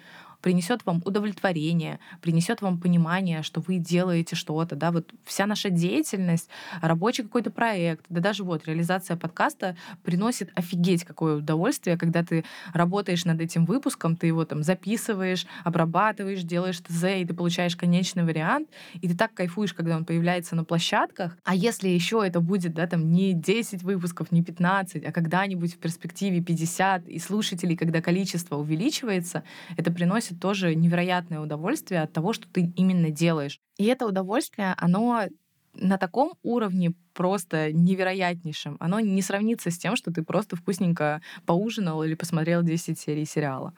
принесет 0.47 0.87
вам 0.87 1.03
удовлетворение, 1.05 1.99
принесет 2.23 2.63
вам 2.63 2.79
понимание, 2.79 3.43
что 3.43 3.61
вы 3.67 3.79
делаете 3.79 4.37
что-то, 4.37 4.77
да, 4.77 4.93
вот 4.93 5.13
вся 5.25 5.45
наша 5.45 5.71
деятельность, 5.71 6.49
рабочий 6.81 7.25
какой-то 7.25 7.51
проект, 7.51 8.05
да 8.09 8.21
даже 8.21 8.45
вот 8.45 8.65
реализация 8.69 9.17
подкаста 9.17 9.77
приносит 10.05 10.53
офигеть 10.55 11.03
какое 11.03 11.39
удовольствие, 11.39 11.99
когда 11.99 12.23
ты 12.23 12.45
работаешь 12.73 13.25
над 13.25 13.41
этим 13.41 13.65
выпуском, 13.65 14.15
ты 14.15 14.29
его 14.29 14.45
там 14.45 14.63
записываешь, 14.63 15.49
обрабатываешь, 15.65 16.45
делаешь 16.45 16.79
ТЗ, 16.79 17.05
и 17.17 17.25
ты 17.25 17.35
получаешь 17.35 17.75
конечный 17.75 18.23
вариант, 18.23 18.69
и 19.03 19.09
ты 19.09 19.17
так 19.17 19.35
кайфуешь, 19.35 19.75
когда 19.75 19.97
он 19.97 20.05
появляется 20.05 20.55
на 20.55 20.63
площадках. 20.63 21.37
А 21.43 21.57
если 21.57 21.89
еще 21.89 22.23
это 22.25 22.39
будет, 22.39 22.73
да, 22.73 22.87
там 22.87 23.11
не 23.11 23.33
10 23.33 23.83
выпусков, 23.83 24.31
не 24.31 24.45
15, 24.45 25.05
а 25.05 25.11
когда-нибудь 25.11 25.75
в 25.75 25.79
перспективе 25.79 26.41
50, 26.41 27.09
и 27.09 27.19
слушателей, 27.19 27.77
когда 27.77 28.01
количество 28.01 28.55
увеличивается, 28.55 29.43
это 29.77 29.91
приносит 29.91 30.36
приносит 30.37 30.41
тоже 30.41 30.75
невероятное 30.75 31.41
удовольствие 31.41 32.03
от 32.03 32.13
того, 32.13 32.33
что 32.33 32.47
ты 32.49 32.73
именно 32.77 33.11
делаешь. 33.11 33.61
И 33.79 33.85
это 33.85 34.07
удовольствие, 34.07 34.75
оно 34.79 35.25
на 35.75 35.99
таком 35.99 36.33
уровне 36.43 36.93
просто 37.13 37.73
невероятнейшем. 37.73 38.77
Оно 38.81 39.01
не 39.01 39.23
сравнится 39.23 39.71
с 39.71 39.79
тем, 39.79 39.97
что 39.97 40.11
ты 40.11 40.23
просто 40.23 40.57
вкусненько 40.57 41.21
поужинал 41.45 42.03
или 42.03 42.15
посмотрел 42.15 42.63
10 42.63 42.99
серий 42.99 43.27
сериала. 43.27 43.73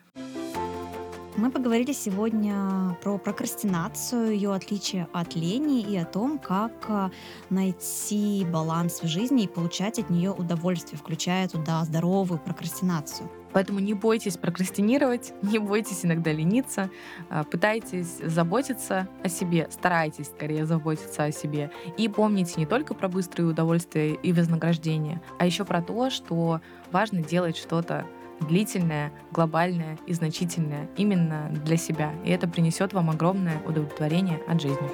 Мы 1.39 1.53
поговорили 1.53 1.93
сегодня 1.93 2.99
про 3.01 3.17
прокрастинацию, 3.17 4.33
ее 4.33 4.53
отличие 4.53 5.07
от 5.13 5.37
лени 5.37 5.83
и 5.83 5.97
о 5.97 6.05
том, 6.05 6.37
как 6.37 6.73
э, 6.89 7.11
найти 7.49 8.45
баланс 8.45 9.03
в 9.05 9.07
жизни 9.07 9.45
и 9.45 9.47
получать 9.47 10.01
от 10.01 10.11
нее 10.11 10.33
удовольствие, 10.33 10.99
включая 10.99 11.47
туда 11.47 11.85
здоровую 11.85 12.41
прокрастинацию. 12.41 13.31
Поэтому 13.53 13.79
не 13.79 13.95
бойтесь 13.95 14.37
прокрастинировать, 14.37 15.33
не 15.43 15.61
бойтесь 15.61 16.05
иногда 16.05 16.33
лениться, 16.33 16.91
а, 17.31 17.45
пытайтесь 17.45 18.19
заботиться 18.19 19.09
о 19.23 19.29
себе, 19.29 19.69
старайтесь 19.71 20.27
скорее 20.27 20.67
заботиться 20.67 21.23
о 21.23 21.31
себе. 21.31 21.71
И 21.97 22.09
помните 22.09 22.55
не 22.57 22.67
только 22.67 22.95
про 22.95 23.09
быстрые 23.09 23.49
удовольствия 23.49 24.15
и 24.15 24.33
вознаграждения, 24.33 25.23
а 25.39 25.47
еще 25.47 25.65
про 25.65 25.83
то, 25.83 26.11
что 26.11 26.61
важно 26.91 27.23
делать 27.23 27.57
что-то 27.57 28.07
длительное, 28.41 29.13
глобальное 29.33 29.99
и 30.07 30.13
значительное 30.13 30.89
именно 30.97 31.51
для 31.65 31.77
себя. 31.77 32.13
И 32.25 32.31
это 32.31 32.49
принесет 32.49 32.93
вам 32.93 33.11
огромное 33.11 33.61
удовлетворение 33.67 34.41
от 34.49 34.61
жизни. 34.61 34.89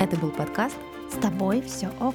Это 0.00 0.16
был 0.16 0.30
подкаст 0.30 0.76
«С 1.10 1.16
тобой 1.16 1.62
все 1.62 1.88
ок». 2.00 2.14